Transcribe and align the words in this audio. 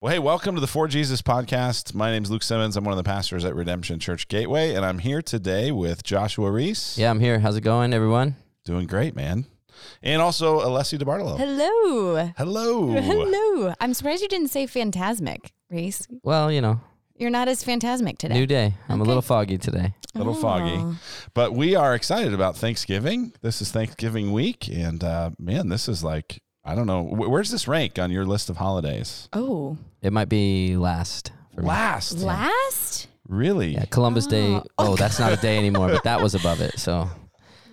Well, 0.00 0.10
hey, 0.14 0.18
welcome 0.18 0.54
to 0.54 0.62
the 0.62 0.66
For 0.66 0.88
Jesus 0.88 1.20
podcast. 1.20 1.92
My 1.94 2.10
name 2.10 2.22
is 2.22 2.30
Luke 2.30 2.42
Simmons. 2.42 2.74
I'm 2.74 2.84
one 2.84 2.92
of 2.92 2.96
the 2.96 3.04
pastors 3.04 3.44
at 3.44 3.54
Redemption 3.54 3.98
Church 3.98 4.28
Gateway, 4.28 4.72
and 4.74 4.82
I'm 4.82 4.98
here 4.98 5.20
today 5.20 5.72
with 5.72 6.02
Joshua 6.02 6.50
Reese. 6.50 6.96
Yeah, 6.96 7.10
I'm 7.10 7.20
here. 7.20 7.38
How's 7.40 7.56
it 7.56 7.60
going, 7.60 7.92
everyone? 7.92 8.36
Doing 8.64 8.86
great, 8.86 9.14
man. 9.14 9.44
And 10.02 10.22
also 10.22 10.60
Alessi 10.60 10.98
DeBartolo. 10.98 11.36
Hello. 11.36 12.32
Hello. 12.38 12.92
Hello. 12.92 13.74
I'm 13.78 13.92
surprised 13.92 14.22
you 14.22 14.28
didn't 14.28 14.48
say 14.48 14.66
phantasmic, 14.66 15.52
Reese. 15.68 16.08
Well, 16.22 16.50
you 16.50 16.62
know, 16.62 16.80
You're 17.16 17.28
not 17.28 17.48
as 17.48 17.62
phantasmic 17.62 18.16
today. 18.16 18.34
new 18.34 18.46
day. 18.46 18.72
I'm 18.88 19.02
a 19.02 19.04
little 19.04 19.20
foggy 19.20 19.58
today. 19.58 19.92
A 20.14 20.18
little 20.18 20.32
foggy. 20.34 20.76
Oh. 20.78 20.98
But 21.34 21.52
we 21.52 21.74
are 21.74 21.94
excited 21.94 22.32
about 22.32 22.56
Thanksgiving. 22.56 23.34
This 23.42 23.60
is 23.60 23.70
Thanksgiving 23.70 24.32
week, 24.32 24.66
and 24.68 25.04
uh, 25.04 25.30
man, 25.38 25.68
this 25.68 25.90
is 25.90 26.02
like, 26.02 26.40
I 26.70 26.74
don't 26.74 26.86
know, 26.86 27.04
wh- 27.04 27.28
where's 27.30 27.50
this 27.50 27.66
rank 27.68 27.98
on 27.98 28.10
your 28.10 28.24
list 28.24 28.48
of 28.50 28.56
holidays? 28.56 29.28
Oh. 29.32 29.76
It 30.02 30.12
might 30.12 30.28
be 30.28 30.76
last 30.76 31.32
for 31.54 31.62
me. 31.62 31.68
Last. 31.68 32.18
Last? 32.20 33.08
Really? 33.28 33.74
Yeah, 33.74 33.84
Columbus 33.86 34.26
Day. 34.26 34.54
Oh. 34.54 34.62
Oh, 34.78 34.96
that's 34.96 35.18
not 35.18 35.32
a 35.32 35.36
day 35.36 35.58
anymore, 35.58 35.88
but 35.88 36.04
that 36.04 36.20
was 36.22 36.34
above 36.34 36.60
it. 36.60 36.78
So 36.78 37.08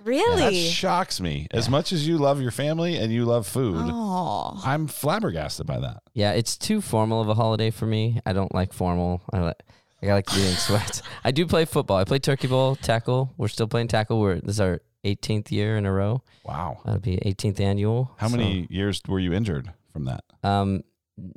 That 0.06 0.12
Really? 0.12 0.56
shocks 0.70 1.20
me. 1.20 1.48
As 1.52 1.70
much 1.70 1.92
as 1.92 2.08
you 2.08 2.18
love 2.18 2.42
your 2.42 2.52
family 2.52 2.96
and 2.98 3.12
you 3.12 3.26
love 3.26 3.46
food, 3.48 3.76
Oh. 3.78 4.60
I'm 4.64 4.88
flabbergasted 4.88 5.66
by 5.68 5.80
that. 5.80 6.02
yeah, 6.14 6.32
it's 6.32 6.58
too 6.58 6.80
formal 6.82 7.22
of 7.22 7.28
a 7.30 7.34
holiday 7.34 7.72
for 7.72 7.86
me. 7.86 8.20
I 8.26 8.34
don't 8.34 8.54
like 8.56 8.72
formal. 8.74 9.22
I 9.34 9.40
like. 9.40 9.64
I 10.04 10.08
like 10.14 10.28
to 10.28 10.36
be 10.36 10.46
in 10.48 10.54
sweats. 10.68 11.02
I 11.26 11.32
do 11.32 11.46
play 11.48 11.66
football. 11.66 11.98
I 11.98 12.04
play 12.04 12.20
turkey 12.20 12.48
bowl, 12.48 12.76
tackle. 12.76 13.34
We're 13.36 13.48
still 13.48 13.68
playing 13.68 13.88
tackle. 13.88 14.20
We're 14.22 14.36
this 14.40 14.52
is 14.56 14.62
our 14.62 14.80
18th 15.06 15.52
year 15.52 15.78
in 15.78 15.86
a 15.86 15.92
row. 15.92 16.22
Wow. 16.44 16.80
That'll 16.86 17.00
be 17.00 17.18
18th 17.18 17.60
annual. 17.60 18.12
How 18.18 18.28
So, 18.28 18.38
many 18.38 18.68
years 18.70 19.02
were 19.08 19.20
you 19.20 19.34
injured 19.34 19.72
from 19.94 20.06
that? 20.06 20.24
Um, 20.44 20.84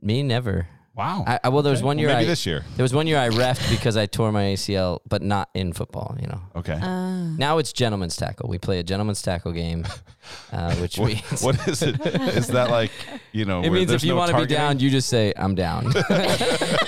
me 0.02 0.22
never. 0.22 0.68
Wow. 0.94 1.24
I, 1.26 1.38
I 1.44 1.48
well, 1.50 1.62
there 1.62 1.70
was 1.70 1.80
Okay. 1.80 1.86
one 1.86 1.96
Well, 1.96 2.00
year 2.06 2.08
maybe 2.14 2.24
I 2.26 2.28
this 2.28 2.44
year. 2.44 2.64
there 2.76 2.82
was 2.82 2.92
one 2.92 3.06
year 3.06 3.16
I 3.18 3.28
refed 3.30 3.70
because 3.70 3.96
I 3.96 4.04
tore 4.06 4.32
my 4.32 4.42
ACL, 4.42 4.98
but 5.08 5.22
not 5.22 5.48
in 5.54 5.72
football. 5.72 6.16
You 6.20 6.26
know. 6.26 6.40
Okay. 6.56 6.74
Uh, 6.74 7.28
Now 7.38 7.56
it's 7.58 7.72
gentleman's 7.72 8.16
tackle. 8.16 8.50
We 8.50 8.58
play 8.58 8.80
a 8.80 8.82
gentleman's 8.82 9.22
tackle 9.22 9.52
game, 9.52 9.86
uh, 10.52 10.74
which 10.76 10.98
what, 10.98 11.06
means 11.08 11.42
what 11.42 11.68
is 11.68 11.80
it? 11.82 12.04
Is 12.04 12.48
that 12.48 12.70
like 12.70 12.90
you 13.32 13.44
know? 13.46 13.60
it 13.64 13.70
where 13.70 13.78
means 13.78 13.92
if 13.92 14.02
you 14.02 14.10
no 14.10 14.16
want 14.16 14.32
to 14.32 14.36
be 14.38 14.46
down, 14.46 14.78
you 14.80 14.90
just 14.90 15.08
say 15.08 15.32
I'm 15.36 15.54
down, 15.54 15.86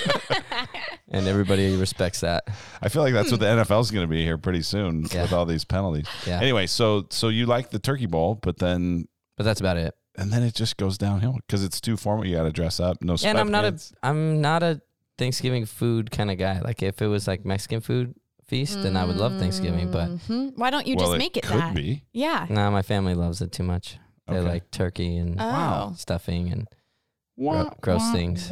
and 1.13 1.27
everybody 1.27 1.75
respects 1.77 2.19
that. 2.21 2.43
I 2.81 2.89
feel 2.89 3.01
like 3.03 3.13
that's 3.13 3.31
what 3.31 3.39
the 3.39 3.45
NFL's 3.45 3.91
going 3.91 4.03
to 4.05 4.09
be 4.11 4.23
here 4.23 4.37
pretty 4.37 4.61
soon 4.63 5.05
Yeah. 5.11 5.21
with 5.23 5.33
all 5.33 5.45
these 5.45 5.63
penalties. 5.63 6.07
Yeah, 6.27 6.39
Anyway, 6.41 6.67
so 6.67 7.05
so 7.09 7.29
you 7.29 7.45
like 7.45 7.69
the 7.69 7.79
turkey 7.79 8.07
bowl, 8.07 8.39
but 8.41 8.57
then 8.57 9.07
but 9.37 9.43
that's 9.43 9.59
about 9.61 9.77
it. 9.77 9.95
and 10.17 10.31
then 10.31 10.43
it 10.43 10.53
just 10.55 10.77
goes 10.77 10.97
downhill 10.97 11.37
because 11.47 11.63
it's 11.63 11.79
too 11.79 11.95
formal. 11.97 12.25
You 12.25 12.35
got 12.37 12.43
to 12.43 12.51
dress 12.51 12.79
up. 12.79 13.01
No 13.01 13.15
and 13.23 13.37
I'm 13.37 13.51
not 13.51 13.63
a 13.65 13.71
sweatpants. 13.73 13.93
I'm 14.03 14.41
not 14.41 14.63
a 14.63 14.81
Thanksgiving 15.17 15.65
food 15.65 16.09
kind 16.11 16.29
of 16.31 16.37
guy. 16.37 16.59
Like 16.59 16.81
if 16.83 17.01
it 17.01 17.07
was 17.07 17.27
like 17.27 17.45
Mexican 17.45 17.81
food 17.81 18.15
feast, 18.47 18.81
then 18.83 18.97
I 18.97 19.05
would 19.05 19.15
love 19.17 19.37
Thanksgiving. 19.39 19.91
But 19.91 20.09
mhm. 20.09 20.53
why 20.57 20.69
don't 20.71 20.85
you 20.87 20.95
well, 20.97 21.07
just 21.09 21.17
make 21.19 21.37
it 21.37 21.43
could 21.43 21.59
that? 21.61 21.75
be. 21.75 22.03
Yeah. 22.13 22.45
no, 22.49 22.69
my 22.71 22.81
family 22.81 23.13
loves 23.13 23.41
it 23.41 23.51
too 23.51 23.63
much. 23.63 23.97
They 24.27 24.37
Okay. 24.37 24.47
like 24.47 24.71
turkey 24.71 25.17
and 25.17 25.35
Oh. 25.39 25.43
Wow. 25.45 25.93
stuffing 25.95 26.51
and 26.51 26.67
Gro- 27.39 27.73
gross 27.81 28.11
things. 28.11 28.49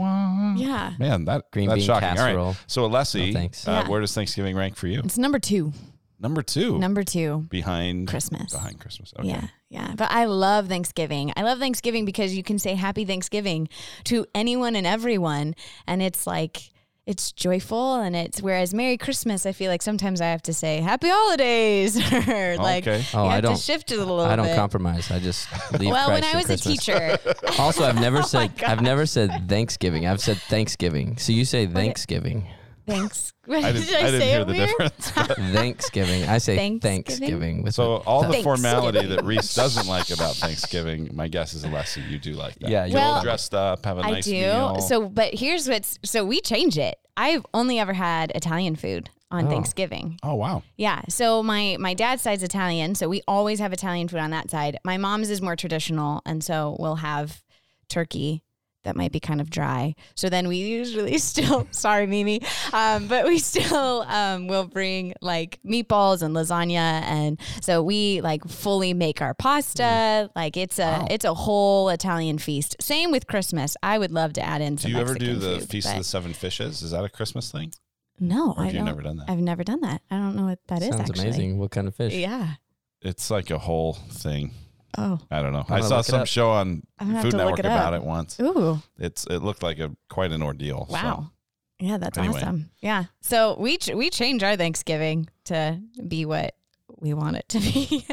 Yeah. 0.57 0.93
Man, 0.99 1.25
that 1.25 1.51
green 1.51 1.67
that's 1.69 1.79
bean 1.79 1.85
shocking. 1.87 2.09
All 2.09 2.15
right. 2.15 2.25
casserole. 2.27 2.55
So 2.67 2.89
Alessi, 2.89 3.27
No, 3.27 3.39
thanks. 3.39 3.67
uh, 3.67 3.71
Yeah. 3.83 3.89
where 3.89 4.01
does 4.01 4.13
Thanksgiving 4.13 4.55
rank 4.55 4.75
for 4.75 4.87
you? 4.87 4.99
It's 5.03 5.17
number 5.17 5.39
two. 5.39 5.73
Number 6.19 6.43
two, 6.43 6.77
Number 6.77 7.01
two. 7.03 7.47
behind 7.49 8.07
Christmas. 8.07 8.53
Behind 8.53 8.79
Christmas. 8.79 9.11
Okay. 9.17 9.27
Yeah, 9.29 9.47
yeah. 9.69 9.93
But 9.97 10.11
I 10.11 10.25
love 10.25 10.67
Thanksgiving. 10.67 11.33
I 11.35 11.41
love 11.41 11.57
Thanksgiving 11.57 12.05
because 12.05 12.35
you 12.37 12.43
can 12.43 12.59
say 12.59 12.75
happy 12.75 13.05
Thanksgiving 13.05 13.69
to 14.03 14.27
anyone 14.35 14.75
and 14.75 14.85
everyone. 14.85 15.55
And 15.87 15.99
it's 16.03 16.27
like, 16.27 16.70
it's 17.07 17.31
joyful. 17.31 17.95
And 17.95 18.15
it's, 18.15 18.41
whereas 18.41 18.73
Merry 18.73 18.97
Christmas, 18.97 19.45
I 19.45 19.51
feel 19.51 19.69
like 19.71 19.81
sometimes 19.81 20.21
I 20.21 20.27
have 20.27 20.41
to 20.43 20.53
say 20.53 20.77
happy 20.81 21.09
holidays 21.09 21.97
or 22.27 22.57
like, 22.57 22.87
Okay. 22.87 23.03
Oh, 23.13 23.23
you 23.23 23.29
I 23.29 23.33
have 23.35 23.43
don't- 23.43 23.55
to 23.55 23.61
shift 23.61 23.91
it 23.91 23.95
a 23.95 23.99
little 23.99 24.21
I 24.21 24.35
don't 24.35 24.45
bit. 24.45 24.55
compromise. 24.55 25.09
I 25.11 25.19
just 25.19 25.47
leave 25.79 25.91
well, 25.91 26.09
when 26.09 26.23
I 26.23 26.29
at 26.31 26.35
was 26.35 26.49
a 26.49 26.57
teacher, 26.57 27.17
Also, 27.59 27.83
I've 27.83 27.95
never 27.99 28.19
Oh 28.19 28.21
said 28.21 28.51
I've 28.65 28.81
never 28.81 29.05
said 29.05 29.49
Thanksgiving. 29.49 30.05
I've 30.07 30.21
said 30.21 30.37
Thanksgiving. 30.37 31.17
So 31.17 31.31
you 31.33 31.45
say 31.45 31.65
Thanksgiving. 31.67 32.47
Thanks. 32.85 33.33
I 33.49 33.71
didn't, 33.71 33.87
Did 33.87 33.95
I, 33.95 33.99
I 33.99 34.03
didn't 34.11 34.19
say 34.21 34.29
hear 34.31 34.41
it 34.41 34.47
the 34.47 34.53
weird? 34.53 34.69
difference. 34.69 35.09
Thanksgiving. 35.53 36.23
I 36.23 36.37
say 36.37 36.55
Thanksgiving? 36.55 37.03
Thanksgiving. 37.03 37.63
with 37.63 37.73
So 37.73 37.97
all 38.05 38.23
the 38.29 38.41
formality 38.43 39.05
that 39.07 39.23
Reese 39.25 39.53
doesn't 39.55 39.87
like 39.87 40.09
about 40.11 40.35
Thanksgiving, 40.35 41.09
my 41.13 41.27
guess 41.27 41.53
is 41.53 41.63
Alessi, 41.65 42.07
you 42.09 42.17
do 42.19 42.33
like 42.33 42.55
that. 42.59 42.69
Yeah, 42.69 42.85
you 42.85 42.91
You're 42.93 43.01
Well, 43.01 43.21
dressed 43.23 43.53
up, 43.53 43.85
have 43.85 43.97
a 43.97 44.01
I 44.01 44.11
nice 44.11 44.25
do. 44.25 44.33
meal. 44.33 44.79
So, 44.81 45.09
but 45.09 45.33
here's 45.33 45.67
what's 45.67 45.99
so 46.03 46.23
we 46.25 46.41
change 46.41 46.77
it. 46.77 46.97
I've 47.17 47.45
only 47.53 47.79
ever 47.79 47.93
had 47.93 48.31
Italian 48.35 48.75
food 48.75 49.09
on 49.31 49.45
Oh. 49.47 49.49
Thanksgiving. 49.49 50.17
oh 50.23 50.35
wow, 50.35 50.61
Yeah. 50.77 51.01
So 51.09 51.41
my 51.41 51.77
my 51.79 51.93
dad's 51.93 52.21
side's 52.21 52.43
Italian, 52.43 52.95
so 52.95 53.07
we 53.09 53.21
always 53.27 53.59
have 53.59 53.71
Italian 53.73 54.07
food 54.07 54.19
on 54.19 54.31
that 54.31 54.49
side. 54.51 54.77
My 54.83 54.97
mom's 54.97 55.29
is 55.29 55.41
more 55.41 55.55
traditional, 55.55 56.21
and 56.25 56.43
so 56.43 56.75
we'll 56.79 56.95
have 56.97 57.41
turkey 57.89 58.43
that 58.83 58.95
might 58.95 59.11
be 59.11 59.19
kind 59.19 59.41
of 59.41 59.49
dry. 59.49 59.95
So 60.15 60.29
then 60.29 60.47
we 60.47 60.57
usually 60.57 61.17
still 61.31 61.67
sorry 61.71 62.07
Mimi, 62.07 62.41
um, 62.73 63.07
but 63.07 63.25
we 63.25 63.37
still 63.39 64.01
um, 64.07 64.47
will 64.47 64.65
bring 64.67 65.13
like 65.21 65.59
meatballs 65.65 66.21
and 66.21 66.35
lasagna, 66.35 67.01
and 67.03 67.39
so 67.61 67.81
we 67.83 68.21
like 68.21 68.43
fully 68.47 68.93
make 68.93 69.21
our 69.21 69.33
pasta. 69.33 70.29
Like 70.35 70.57
it's 70.57 70.79
a 70.79 70.81
Wow. 70.91 71.07
it's 71.09 71.25
a 71.25 71.33
whole 71.33 71.89
Italian 71.89 72.37
feast. 72.37 72.75
Same 72.81 73.11
with 73.11 73.27
Christmas. 73.27 73.77
I 73.83 73.97
would 73.97 74.11
love 74.11 74.33
to 74.33 74.41
add 74.41 74.61
in 74.61 74.77
Some 74.77 74.91
do 74.91 74.97
you 74.97 75.01
ever 75.01 75.13
do 75.15 75.35
the 75.35 75.59
food, 75.59 75.69
Feast 75.69 75.89
of 75.89 75.97
the 75.97 76.03
Seven 76.03 76.33
Fishes? 76.33 76.81
Is 76.81 76.91
that 76.91 77.03
a 77.05 77.09
Christmas 77.09 77.51
thing? 77.51 77.71
No, 78.19 78.53
I 78.57 78.67
have 78.67 78.83
never 78.85 79.01
done 79.01 79.17
that? 79.17 79.29
I've 79.29 79.39
never 79.39 79.63
done 79.63 79.81
that. 79.81 80.01
I 80.11 80.17
don't 80.17 80.35
know 80.35 80.45
what 80.45 80.59
that 80.67 80.81
is. 80.83 80.89
sounds 80.95 81.09
amazing. 81.19 81.57
What 81.57 81.71
kind 81.71 81.87
of 81.87 81.95
fish? 81.95 82.13
Yeah. 82.13 82.53
It's 83.01 83.31
like 83.31 83.49
a 83.49 83.57
whole 83.57 83.93
thing. 83.93 84.51
Oh. 84.97 85.19
I 85.31 85.41
don't 85.41 85.53
know. 85.53 85.59
I'm 85.67 85.73
I 85.73 85.77
gonna 85.77 85.87
saw 85.89 86.01
some 86.01 86.21
up. 86.21 86.27
show 86.27 86.49
on 86.51 86.83
I'm 86.99 87.07
gonna 87.07 87.13
have 87.19 87.23
Food 87.23 87.37
Network 87.37 87.59
it 87.59 87.65
about 87.65 87.93
it 87.93 88.03
once. 88.03 88.39
Ooh. 88.39 88.81
It's 88.97 89.25
it 89.27 89.39
looked 89.39 89.63
like 89.63 89.79
a 89.79 89.91
quite 90.09 90.31
an 90.31 90.41
ordeal. 90.41 90.85
so- 90.87 90.93
Wow. 90.93 91.31
Yeah, 91.79 91.97
that's 91.97 92.17
Anyway. 92.17 92.35
awesome. 92.37 92.69
Yeah. 92.79 93.05
So 93.21 93.55
we 93.59 93.77
ch- 93.77 93.95
we 93.95 94.09
change 94.11 94.43
our 94.43 94.55
Thanksgiving 94.55 95.27
to 95.45 95.79
be 96.07 96.25
what 96.25 96.53
we 96.99 97.13
want 97.15 97.37
it 97.37 97.49
to 97.49 97.59
be. 97.59 98.05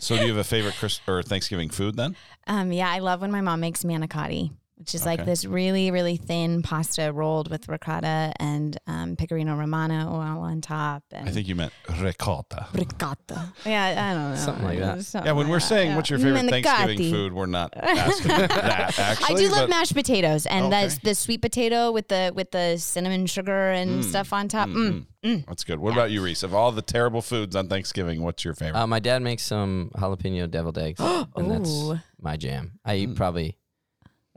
So, 0.00 0.16
do 0.16 0.22
you 0.22 0.28
have 0.30 0.38
a 0.38 0.42
favorite 0.48 0.74
Chris 0.76 1.00
or 1.06 1.22
Thanksgiving 1.22 1.68
food 1.70 1.96
then? 1.96 2.16
um, 2.48 2.72
yeah, 2.72 2.90
I 2.90 2.98
love 2.98 3.20
when 3.20 3.30
my 3.30 3.40
mom 3.40 3.60
makes 3.60 3.84
manicotti, 3.84 4.50
which 4.82 4.96
is 4.96 5.06
like 5.06 5.24
this 5.24 5.44
really 5.44 5.92
really 5.92 6.16
thin 6.16 6.60
pasta 6.60 7.12
rolled 7.12 7.48
with 7.48 7.68
ricotta 7.68 8.32
and 8.40 8.76
um, 8.88 9.14
pecorino 9.14 9.54
romano 9.54 10.08
oil 10.12 10.42
on 10.42 10.60
top. 10.60 11.04
And 11.12 11.28
I 11.28 11.30
think 11.32 11.46
you 11.46 11.54
meant 11.54 11.72
ricotta. 12.00 12.66
ricotta. 12.74 13.52
Yeah, 13.64 14.10
I 14.10 14.14
don't 14.14 14.30
know. 14.30 14.36
Something 14.36 14.64
like 14.64 14.78
that. 14.80 15.04
Something 15.04 15.26
Yeah, 15.28 15.32
when 15.34 15.46
like 15.46 15.52
we're 15.52 15.58
that, 15.60 15.66
saying 15.66 15.90
yeah. 15.90 15.96
what's 15.96 16.10
your 16.10 16.18
favorite 16.18 16.42
Manicotti. 16.46 16.62
Thanksgiving 16.64 17.12
food, 17.12 17.32
we're 17.32 17.46
not 17.46 17.72
asking 17.76 18.28
that 18.28 18.98
actually. 18.98 19.36
I 19.36 19.38
do 19.38 19.48
love 19.50 19.68
mashed 19.70 19.94
potatoes 19.94 20.46
and 20.46 20.66
Okay. 20.66 20.70
that's 20.70 20.98
the 20.98 21.14
sweet 21.14 21.40
potato 21.42 21.92
with 21.92 22.08
the 22.08 22.32
with 22.34 22.50
the 22.50 22.76
cinnamon 22.78 23.26
sugar 23.26 23.70
and 23.70 24.02
Mm. 24.02 24.04
stuff 24.04 24.32
on 24.32 24.48
top. 24.48 24.68
Mm. 24.68 25.06
Mm, 25.24 25.46
That's 25.46 25.62
good. 25.62 25.78
What 25.78 25.92
about 25.92 26.10
you, 26.10 26.20
Reese? 26.20 26.42
Of 26.42 26.52
all 26.52 26.72
the 26.72 26.82
terrible 26.82 27.22
foods 27.22 27.54
on 27.54 27.68
Thanksgiving, 27.68 28.22
what's 28.24 28.44
your 28.44 28.54
favorite? 28.54 28.80
Uh, 28.80 28.88
my 28.88 28.98
dad 28.98 29.22
makes 29.22 29.44
some 29.44 29.92
jalapeno 29.94 30.50
deviled 30.50 30.78
eggs, 30.78 30.98
and 31.36 31.48
that's 31.48 32.02
my 32.20 32.36
jam. 32.36 32.80
I 32.84 32.96
eat 32.96 33.10
Mm. 33.10 33.16
probably 33.16 33.56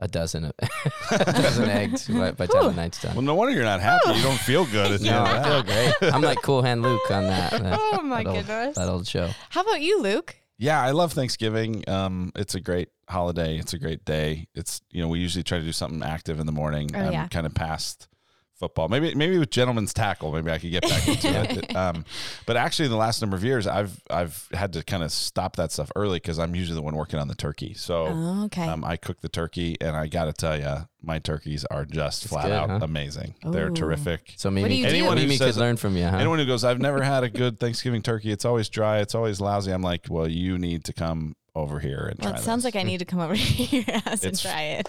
a 0.00 0.08
dozen 0.08 0.44
of 0.44 0.52
a 1.10 1.24
dozen 1.32 1.70
eggs 1.70 2.06
by, 2.08 2.30
by 2.32 2.46
the 2.46 2.52
time 2.52 2.64
the 2.64 2.72
night's 2.74 3.00
done. 3.00 3.14
well, 3.14 3.22
no 3.22 3.34
wonder 3.34 3.54
you're 3.54 3.64
not 3.64 3.80
happy. 3.80 4.12
You 4.12 4.22
don't 4.22 4.38
feel 4.38 4.64
good 4.66 4.92
at 4.92 5.00
the 5.00 5.06
No, 5.06 5.24
end 5.24 5.28
I 5.28 5.42
feel 5.42 5.62
great. 5.62 6.12
I'm 6.14 6.20
like 6.22 6.42
Cool 6.42 6.62
Hand 6.62 6.82
Luke 6.82 7.10
on 7.10 7.24
that. 7.24 7.50
that 7.52 7.78
Oh 7.80 8.02
my 8.02 8.22
that 8.22 8.28
old, 8.28 8.46
goodness. 8.46 8.76
that 8.76 8.88
old 8.88 9.06
show. 9.06 9.30
How 9.50 9.62
about 9.62 9.80
you, 9.80 10.00
Luke? 10.02 10.36
Yeah, 10.58 10.80
I 10.82 10.90
love 10.92 11.12
Thanksgiving. 11.12 11.84
Um, 11.88 12.32
it's 12.34 12.54
a 12.54 12.60
great 12.60 12.88
holiday. 13.08 13.58
It's 13.58 13.72
a 13.74 13.78
great 13.78 14.04
day. 14.04 14.48
It's 14.54 14.80
you 14.90 15.02
know 15.02 15.08
we 15.08 15.18
usually 15.18 15.42
try 15.44 15.58
to 15.58 15.64
do 15.64 15.72
something 15.72 16.02
active 16.02 16.40
in 16.40 16.46
the 16.46 16.52
morning. 16.52 16.90
Oh, 16.94 16.98
I'm 16.98 17.12
yeah. 17.12 17.28
kind 17.28 17.46
of 17.46 17.54
past 17.54 18.08
football. 18.58 18.88
Maybe 18.88 19.14
maybe 19.14 19.38
with 19.38 19.50
gentleman's 19.50 19.92
tackle, 19.92 20.32
maybe 20.32 20.50
I 20.50 20.58
could 20.58 20.70
get 20.70 20.82
back 20.82 21.06
into 21.08 21.28
it. 21.28 21.66
Um, 21.76 22.04
but 22.46 22.56
actually, 22.56 22.86
in 22.86 22.90
the 22.90 22.96
last 22.96 23.20
number 23.20 23.36
of 23.36 23.44
years, 23.44 23.66
I've 23.66 24.00
I've 24.08 24.48
had 24.52 24.72
to 24.74 24.82
kind 24.82 25.02
of 25.02 25.12
stop 25.12 25.56
that 25.56 25.72
stuff 25.72 25.90
early 25.94 26.16
because 26.16 26.38
I'm 26.38 26.54
usually 26.54 26.74
the 26.76 26.82
one 26.82 26.96
working 26.96 27.18
on 27.18 27.28
the 27.28 27.34
turkey. 27.34 27.74
So. 27.74 28.06
Oh, 28.08 28.44
okay. 28.46 28.66
Um, 28.66 28.82
I 28.82 28.96
cook 28.96 29.20
the 29.20 29.28
turkey, 29.28 29.76
and 29.80 29.94
I 29.94 30.06
got 30.06 30.24
to 30.24 30.32
tell 30.32 30.58
you, 30.58 30.86
my 31.02 31.18
turkeys 31.18 31.64
are 31.66 31.84
just 31.84 32.24
It's 32.24 32.32
flat 32.32 32.44
good, 32.46 32.52
out 32.52 32.70
huh? 32.70 32.78
amazing. 32.82 33.34
They're 33.44 33.70
terrific. 33.70 34.32
So 34.36 34.48
do 34.48 34.54
Mimi, 34.54 34.76
you 34.76 34.84
do? 34.84 34.88
Anyone 34.88 35.16
who 35.18 35.24
Mimi 35.24 35.36
says 35.36 35.54
could 35.54 35.60
learn 35.60 35.76
from 35.76 35.96
you, 35.96 36.04
huh? 36.06 36.16
Anyone 36.16 36.38
who 36.38 36.46
goes, 36.46 36.64
I've 36.64 36.80
never 36.80 37.02
had 37.02 37.24
a 37.24 37.28
good 37.28 37.60
Thanksgiving 37.60 38.00
turkey. 38.02 38.30
It's 38.30 38.44
always 38.44 38.68
dry. 38.68 38.98
It's 38.98 39.14
always 39.14 39.40
lousy. 39.40 39.72
I'm 39.72 39.82
like, 39.82 40.06
well, 40.08 40.28
you 40.28 40.58
need 40.58 40.84
to 40.84 40.92
come 40.92 41.36
over 41.54 41.78
here 41.78 42.08
and 42.10 42.18
well, 42.20 42.32
try 42.32 42.40
it 42.40 42.42
sounds 42.42 42.62
this. 42.64 42.74
like 42.74 42.82
I 42.82 42.86
need 42.86 42.98
to 42.98 43.04
come 43.04 43.20
over 43.20 43.34
here 43.34 43.84
your 43.88 44.00
house 44.00 44.24
and 44.24 44.38
try 44.38 44.62
it. 44.62 44.88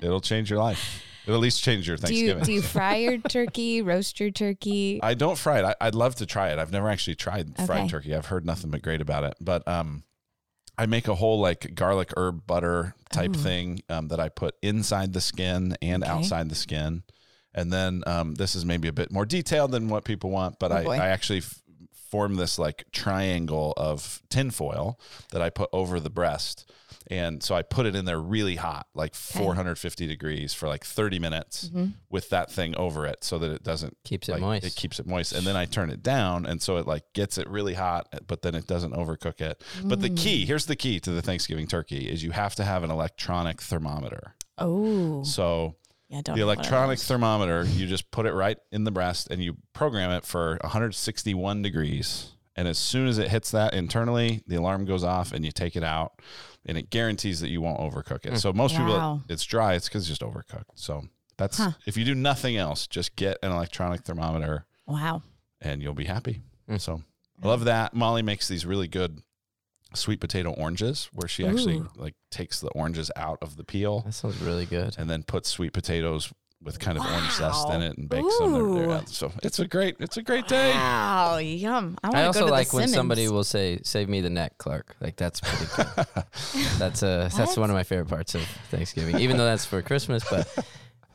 It'll 0.00 0.20
change 0.20 0.48
your 0.50 0.58
life. 0.58 1.02
It'll 1.24 1.36
at 1.36 1.40
least 1.40 1.62
change 1.62 1.88
your 1.88 1.96
Do 1.96 2.14
you 2.14 2.34
Thanksgiving. 2.34 2.44
do 2.44 2.52
you 2.52 2.62
fry 2.76 2.96
your 2.96 3.18
turkey, 3.18 3.80
roast 3.82 4.20
your 4.20 4.30
turkey? 4.30 5.00
I 5.02 5.14
don't 5.14 5.38
fry 5.38 5.60
it. 5.60 5.64
I, 5.64 5.74
I'd 5.80 5.94
love 5.94 6.14
to 6.16 6.26
try 6.26 6.50
it. 6.50 6.58
I've 6.58 6.72
never 6.72 6.88
actually 6.88 7.14
tried 7.16 7.56
fried 7.66 7.88
turkey. 7.88 8.14
I've 8.14 8.26
heard 8.26 8.44
nothing 8.44 8.70
but 8.70 8.82
great 8.82 9.00
about 9.00 9.24
it. 9.24 9.34
But 9.40 9.66
um, 9.66 10.04
I 10.76 10.86
make 10.86 11.08
a 11.08 11.14
whole 11.14 11.40
like 11.40 11.74
garlic 11.74 12.12
herb 12.16 12.46
butter 12.46 12.94
type 13.10 13.30
Ooh. 13.36 13.38
thing 13.38 13.80
um, 13.88 14.08
that 14.08 14.20
I 14.20 14.28
put 14.28 14.54
inside 14.62 15.12
the 15.12 15.20
skin 15.20 15.76
and 15.80 16.02
Okay. 16.02 16.12
outside 16.12 16.48
the 16.50 16.54
skin. 16.54 17.04
And 17.54 17.72
then 17.72 18.02
um, 18.06 18.34
this 18.34 18.54
is 18.54 18.64
maybe 18.64 18.88
a 18.88 18.92
bit 18.92 19.10
more 19.12 19.24
detailed 19.24 19.70
than 19.70 19.88
what 19.88 20.04
people 20.04 20.30
want, 20.30 20.58
but 20.58 20.72
Oh, 20.72 20.76
I, 20.76 20.84
boy. 20.84 20.94
I 20.96 21.06
actually 21.08 21.38
f- 21.38 21.60
form 22.10 22.34
this 22.34 22.58
like 22.58 22.84
triangle 22.92 23.72
of 23.76 24.20
tinfoil 24.28 24.98
that 25.30 25.40
I 25.40 25.50
put 25.50 25.70
over 25.72 26.00
the 26.00 26.10
breast. 26.10 26.68
And 27.08 27.42
so 27.42 27.54
I 27.54 27.62
put 27.62 27.84
it 27.84 27.94
in 27.94 28.06
there 28.06 28.18
really 28.18 28.56
hot, 28.56 28.86
like 28.94 29.14
450 29.14 30.06
degrees 30.06 30.54
for 30.54 30.68
like 30.68 30.84
30 30.84 31.18
minutes 31.18 31.68
Mm-hmm. 31.68 31.86
with 32.10 32.30
that 32.30 32.50
thing 32.50 32.74
over 32.76 33.06
it 33.06 33.22
so 33.24 33.38
that 33.38 33.50
it 33.50 33.62
doesn't 33.62 33.96
Keeps 34.04 34.28
it 34.28 34.32
like, 34.32 34.40
moist. 34.40 34.66
It 34.66 34.74
keeps 34.76 34.98
it 34.98 35.06
moist, 35.06 35.32
and 35.32 35.46
then 35.46 35.54
I 35.56 35.66
turn 35.66 35.90
it 35.90 36.02
down, 36.02 36.46
and 36.46 36.62
so 36.62 36.78
it 36.78 36.86
like 36.86 37.04
gets 37.12 37.36
it 37.36 37.48
really 37.48 37.74
hot, 37.74 38.08
but 38.26 38.40
then 38.42 38.54
it 38.54 38.66
doesn't 38.66 38.92
overcook 38.94 39.40
it. 39.40 39.62
But 39.84 40.00
the 40.00 40.08
Mm. 40.10 40.16
key 40.16 40.46
here's 40.46 40.66
the 40.66 40.76
key 40.76 40.98
to 41.00 41.10
the 41.10 41.20
Thanksgiving 41.22 41.66
turkey 41.66 42.08
is 42.10 42.22
you 42.24 42.30
have 42.30 42.54
to 42.56 42.64
have 42.64 42.82
an 42.84 42.90
electronic 42.90 43.60
thermometer. 43.60 44.34
Oh, 44.56 45.22
So 45.24 45.74
yeah. 46.08 46.20
Don't 46.22 46.36
the 46.36 46.40
know 46.42 46.46
what 46.46 46.56
that 46.58 46.66
electronic 46.66 46.98
thermometer, 47.00 47.64
you 47.64 47.86
just 47.86 48.10
put 48.12 48.24
it 48.24 48.32
right 48.32 48.56
in 48.72 48.84
the 48.84 48.90
breast, 48.92 49.28
and 49.30 49.42
you 49.42 49.56
program 49.72 50.10
it 50.10 50.24
for 50.24 50.58
161 50.62 51.60
degrees. 51.62 52.30
And 52.56 52.68
as 52.68 52.78
soon 52.78 53.08
as 53.08 53.18
it 53.18 53.30
hits 53.30 53.50
that 53.50 53.74
internally, 53.74 54.42
the 54.46 54.56
alarm 54.56 54.84
goes 54.84 55.02
off, 55.02 55.32
and 55.32 55.44
you 55.44 55.50
take 55.50 55.74
it 55.76 55.82
out, 55.82 56.20
and 56.64 56.78
it 56.78 56.88
guarantees 56.90 57.40
that 57.40 57.48
you 57.48 57.60
won't 57.60 57.80
overcook 57.80 58.24
it. 58.26 58.38
So 58.38 58.52
most 58.52 58.78
Wow. 58.78 58.78
people, 58.86 59.22
it's 59.28 59.44
dry, 59.44 59.74
it's 59.74 59.88
because 59.88 60.02
it's 60.08 60.18
just 60.18 60.22
overcooked. 60.22 60.70
So 60.76 61.08
that's 61.36 61.58
Huh. 61.58 61.72
if 61.86 61.96
you 61.96 62.04
do 62.04 62.14
nothing 62.14 62.56
else, 62.56 62.86
just 62.86 63.16
get 63.16 63.38
an 63.42 63.50
electronic 63.50 64.02
thermometer 64.04 64.66
Wow. 64.86 65.22
and 65.60 65.82
you'll 65.82 65.94
be 65.94 66.04
happy. 66.04 66.42
Mm. 66.70 66.80
So 66.80 67.02
I 67.42 67.48
love 67.48 67.64
that. 67.64 67.92
Molly 67.94 68.22
makes 68.22 68.46
these 68.46 68.64
really 68.64 68.86
good 68.88 69.20
sweet 69.94 70.20
potato 70.20 70.50
oranges 70.52 71.08
where 71.12 71.28
she 71.28 71.46
actually 71.46 71.82
like 71.96 72.14
takes 72.30 72.60
the 72.60 72.68
oranges 72.70 73.10
out 73.16 73.38
of 73.42 73.56
the 73.56 73.64
peel 73.64 74.00
That 74.02 74.12
sounds 74.12 74.40
really 74.40 74.66
good. 74.66 74.94
and 74.98 75.08
then 75.10 75.22
puts 75.24 75.48
sweet 75.48 75.72
potatoes 75.72 76.32
with 76.64 76.78
kind 76.80 76.96
of 76.98 77.04
orange 77.04 77.30
zest 77.32 77.68
in 77.70 77.82
it 77.82 77.96
and 77.98 78.08
bakes 78.08 78.38
them. 78.38 78.52
They're- 78.52 78.62
Ooh. 78.62 78.86
they're- 78.86 79.02
So 79.06 79.30
it's 79.42 79.58
a 79.58 79.66
great, 79.68 79.96
it's 80.00 80.16
a 80.16 80.22
great 80.22 80.48
day. 80.48 80.70
Wow, 80.70 81.36
yum! 81.36 81.96
I, 82.02 82.22
I 82.22 82.24
also 82.24 82.40
go 82.40 82.46
to 82.46 82.52
like 82.52 82.70
the 82.70 82.76
when 82.76 82.88
somebody 82.88 83.28
will 83.28 83.44
say, 83.44 83.80
"Save 83.84 84.08
me 84.08 84.20
the 84.22 84.30
neck, 84.30 84.58
Clark." 84.58 84.96
Like 85.00 85.16
that's 85.16 85.40
pretty 85.40 85.66
good. 85.76 86.06
that's 86.78 87.02
uh 87.02 87.28
that's 87.36 87.56
one 87.56 87.70
of 87.70 87.74
my 87.74 87.82
favorite 87.84 88.08
parts 88.08 88.34
of 88.34 88.42
Thanksgiving, 88.70 89.18
even 89.20 89.36
though 89.36 89.44
that's 89.46 89.66
for 89.66 89.82
Christmas. 89.82 90.24
But 90.28 90.48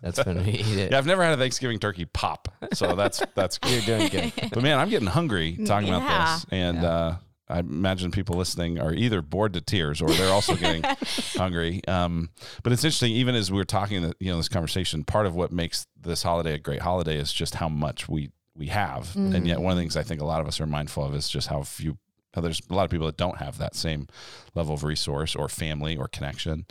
that's 0.02 0.24
when 0.26 0.46
we 0.46 0.52
eat 0.52 0.78
it. 0.78 0.92
Yeah, 0.92 0.98
I've 0.98 1.06
never 1.06 1.24
had 1.24 1.34
a 1.34 1.38
Thanksgiving 1.38 1.80
turkey 1.80 2.06
pop, 2.06 2.48
so 2.74 2.96
that's 2.96 3.22
that's 3.36 3.58
good. 3.58 3.72
You're 3.88 3.98
doing 3.98 4.10
good. 4.10 4.52
But 4.54 4.62
man, 4.64 4.78
I'm 4.80 4.90
getting 4.90 5.08
hungry 5.08 5.58
talking 5.66 5.90
Yeah. 5.90 5.98
about 5.98 6.36
this, 6.36 6.46
and 6.52 6.78
uh, 6.86 7.16
I 7.50 7.60
imagine 7.60 8.12
people 8.12 8.36
listening 8.36 8.80
are 8.80 8.94
either 8.94 9.22
bored 9.22 9.54
to 9.54 9.62
tears 9.62 10.02
or 10.02 10.10
they're 10.10 10.32
also 10.32 10.56
getting 10.56 10.84
hungry. 11.36 11.82
Um, 11.88 12.30
but 12.64 12.72
it's 12.72 12.84
interesting, 12.84 13.12
even 13.14 13.34
as 13.36 13.52
we're 13.52 13.64
talking, 13.64 14.14
you 14.20 14.32
know, 14.32 14.38
this 14.38 14.50
conversation, 14.50 15.04
part 15.04 15.26
of 15.26 15.36
what 15.36 15.52
makes 15.52 15.88
this 16.00 16.22
holiday 16.24 16.54
a 16.54 16.60
great 16.60 16.82
holiday 16.82 17.18
is 17.18 17.34
just 17.34 17.56
how 17.56 17.68
much 17.70 18.08
we 18.08 18.30
we 18.56 18.68
have, 18.68 19.16
and 19.16 19.48
yet 19.48 19.62
one 19.62 19.72
of 19.72 19.78
the 19.78 19.82
things 19.82 19.96
I 19.96 20.04
think 20.04 20.20
a 20.22 20.26
lot 20.26 20.42
of 20.42 20.48
us 20.48 20.60
are 20.60 20.66
mindful 20.66 21.06
of 21.06 21.16
is 21.16 21.30
just 21.30 21.48
how 21.48 21.64
few. 21.64 21.98
How 22.34 22.42
there's 22.42 22.62
a 22.70 22.74
lot 22.74 22.86
of 22.86 22.92
people 22.92 23.08
that 23.08 23.18
don't 23.18 23.38
have 23.38 23.58
that 23.58 23.76
same 23.76 24.08
level 24.56 24.76
of 24.76 24.84
resource 24.84 25.36
or 25.36 25.50
family 25.50 25.98
or 25.98 26.08
connection. 26.08 26.66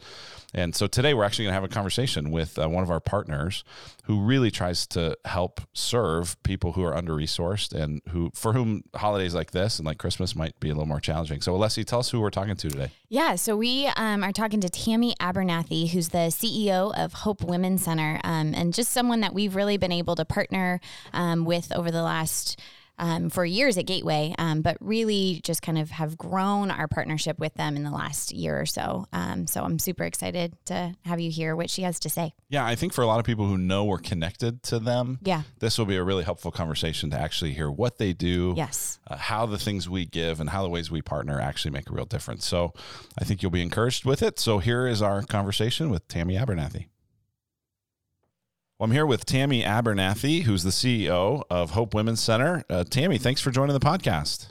And 0.54 0.74
so 0.74 0.86
today 0.86 1.12
we're 1.14 1.24
actually 1.24 1.44
going 1.44 1.52
to 1.52 1.60
have 1.60 1.64
a 1.64 1.68
conversation 1.68 2.30
with 2.30 2.58
uh, 2.58 2.68
one 2.68 2.82
of 2.82 2.90
our 2.90 3.00
partners 3.00 3.64
who 4.04 4.20
really 4.20 4.50
tries 4.50 4.86
to 4.88 5.16
help 5.26 5.60
serve 5.74 6.42
people 6.42 6.72
who 6.72 6.84
are 6.84 6.96
under 6.96 7.12
resourced 7.12 7.74
and 7.74 8.00
who 8.10 8.30
for 8.34 8.54
whom 8.54 8.82
holidays 8.94 9.34
like 9.34 9.50
this 9.50 9.78
and 9.78 9.84
like 9.84 9.98
Christmas 9.98 10.34
might 10.34 10.58
be 10.60 10.70
a 10.70 10.72
little 10.72 10.86
more 10.86 11.00
challenging. 11.00 11.42
So 11.42 11.52
Alessi, 11.54 11.84
tell 11.84 11.98
us 11.98 12.10
who 12.10 12.20
we're 12.20 12.30
talking 12.30 12.56
to 12.56 12.70
today. 12.70 12.90
Yeah, 13.10 13.34
so 13.34 13.56
we 13.56 13.86
um, 13.96 14.24
are 14.24 14.32
talking 14.32 14.60
to 14.60 14.70
Tammy 14.70 15.14
Abernathy, 15.20 15.90
who's 15.90 16.08
the 16.10 16.28
CEO 16.28 16.96
of 16.96 17.12
Hope 17.12 17.42
Women's 17.42 17.84
Center, 17.84 18.20
um, 18.24 18.54
and 18.54 18.72
just 18.72 18.92
someone 18.92 19.20
that 19.20 19.34
we've 19.34 19.54
really 19.54 19.76
been 19.76 19.92
able 19.92 20.14
to 20.16 20.24
partner 20.24 20.80
um, 21.12 21.44
with 21.44 21.74
over 21.76 21.90
the 21.90 22.02
last. 22.02 22.58
Um, 23.00 23.30
for 23.30 23.44
years 23.44 23.78
at 23.78 23.86
Gateway, 23.86 24.34
um, 24.38 24.60
but 24.60 24.76
really 24.80 25.40
just 25.44 25.62
kind 25.62 25.78
of 25.78 25.90
have 25.90 26.18
grown 26.18 26.70
our 26.70 26.88
partnership 26.88 27.38
with 27.38 27.54
them 27.54 27.76
in 27.76 27.84
the 27.84 27.90
last 27.92 28.32
year 28.32 28.60
or 28.60 28.66
so. 28.66 29.06
Um, 29.12 29.46
so 29.46 29.62
I'm 29.62 29.78
super 29.78 30.02
excited 30.04 30.54
to 30.66 30.94
have 31.04 31.20
you 31.20 31.30
hear 31.30 31.54
what 31.54 31.70
she 31.70 31.82
has 31.82 32.00
to 32.00 32.10
say. 32.10 32.32
Yeah, 32.48 32.66
I 32.66 32.74
think 32.74 32.92
for 32.92 33.02
a 33.02 33.06
lot 33.06 33.20
of 33.20 33.24
people 33.24 33.46
who 33.46 33.56
know 33.56 33.84
we're 33.84 33.98
connected 33.98 34.62
to 34.64 34.78
them, 34.80 35.18
Yeah. 35.22 35.42
this 35.60 35.78
will 35.78 35.86
be 35.86 35.96
a 35.96 36.02
really 36.02 36.24
helpful 36.24 36.50
conversation 36.50 37.10
to 37.10 37.20
actually 37.20 37.52
hear 37.52 37.70
what 37.70 37.98
they 37.98 38.12
do, 38.12 38.54
Yes. 38.56 38.98
uh, 39.06 39.16
how 39.16 39.46
the 39.46 39.58
things 39.58 39.88
we 39.88 40.04
give, 40.04 40.40
and 40.40 40.50
how 40.50 40.62
the 40.64 40.68
ways 40.68 40.90
we 40.90 41.00
partner 41.00 41.40
actually 41.40 41.70
make 41.70 41.88
a 41.88 41.92
real 41.92 42.04
difference. 42.04 42.46
So 42.46 42.72
I 43.16 43.24
think 43.24 43.42
you'll 43.42 43.52
be 43.52 43.62
encouraged 43.62 44.04
with 44.04 44.22
it. 44.22 44.38
So 44.40 44.58
here 44.58 44.86
is 44.88 45.00
our 45.02 45.22
conversation 45.22 45.90
with 45.90 46.08
Tammy 46.08 46.34
Abernathy. 46.36 46.86
Well, 48.78 48.84
I'm 48.84 48.92
here 48.92 49.06
with 49.06 49.26
Tammy 49.26 49.64
Abernathy, 49.64 50.42
who's 50.44 50.62
the 50.62 50.70
CEO 50.70 51.42
of 51.50 51.72
Hope 51.72 51.94
Women's 51.94 52.20
Center. 52.20 52.62
Uh, 52.70 52.84
Tammy, 52.84 53.18
thanks 53.18 53.40
for 53.40 53.50
joining 53.50 53.74
the 53.74 53.80
podcast. 53.80 54.50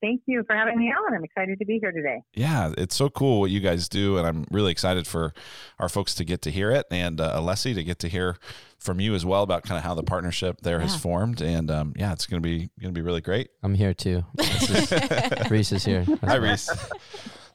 Thank 0.00 0.22
you 0.26 0.44
for 0.46 0.54
having 0.54 0.78
me 0.78 0.92
on. 0.92 1.12
I'm 1.12 1.24
excited 1.24 1.58
to 1.58 1.64
be 1.64 1.80
here 1.80 1.90
today. 1.90 2.22
Yeah, 2.34 2.72
it's 2.78 2.94
so 2.94 3.10
cool 3.10 3.40
what 3.40 3.50
you 3.50 3.58
guys 3.58 3.88
do, 3.88 4.16
and 4.16 4.28
I'm 4.28 4.44
really 4.52 4.70
excited 4.70 5.08
for 5.08 5.32
our 5.80 5.88
folks 5.88 6.14
to 6.16 6.24
get 6.24 6.40
to 6.42 6.52
hear 6.52 6.70
it, 6.70 6.86
and 6.92 7.20
uh, 7.20 7.36
Alessi 7.36 7.74
to 7.74 7.82
get 7.82 7.98
to 8.00 8.08
hear 8.08 8.36
from 8.78 9.00
you 9.00 9.12
as 9.16 9.26
well 9.26 9.42
about 9.42 9.64
kind 9.64 9.76
of 9.76 9.82
how 9.82 9.94
the 9.94 10.04
partnership 10.04 10.60
there 10.60 10.78
has 10.78 10.94
formed. 10.94 11.40
And 11.40 11.68
um, 11.68 11.94
yeah, 11.96 12.12
it's 12.12 12.26
gonna 12.26 12.40
be 12.40 12.70
gonna 12.80 12.92
be 12.92 13.00
really 13.00 13.20
great. 13.20 13.48
I'm 13.64 13.74
here 13.74 13.92
too. 13.92 14.24
This 14.36 14.92
is, 14.92 15.50
Reese 15.50 15.72
is 15.72 15.84
here. 15.84 16.06
Hi, 16.22 16.36
Reese. 16.36 16.70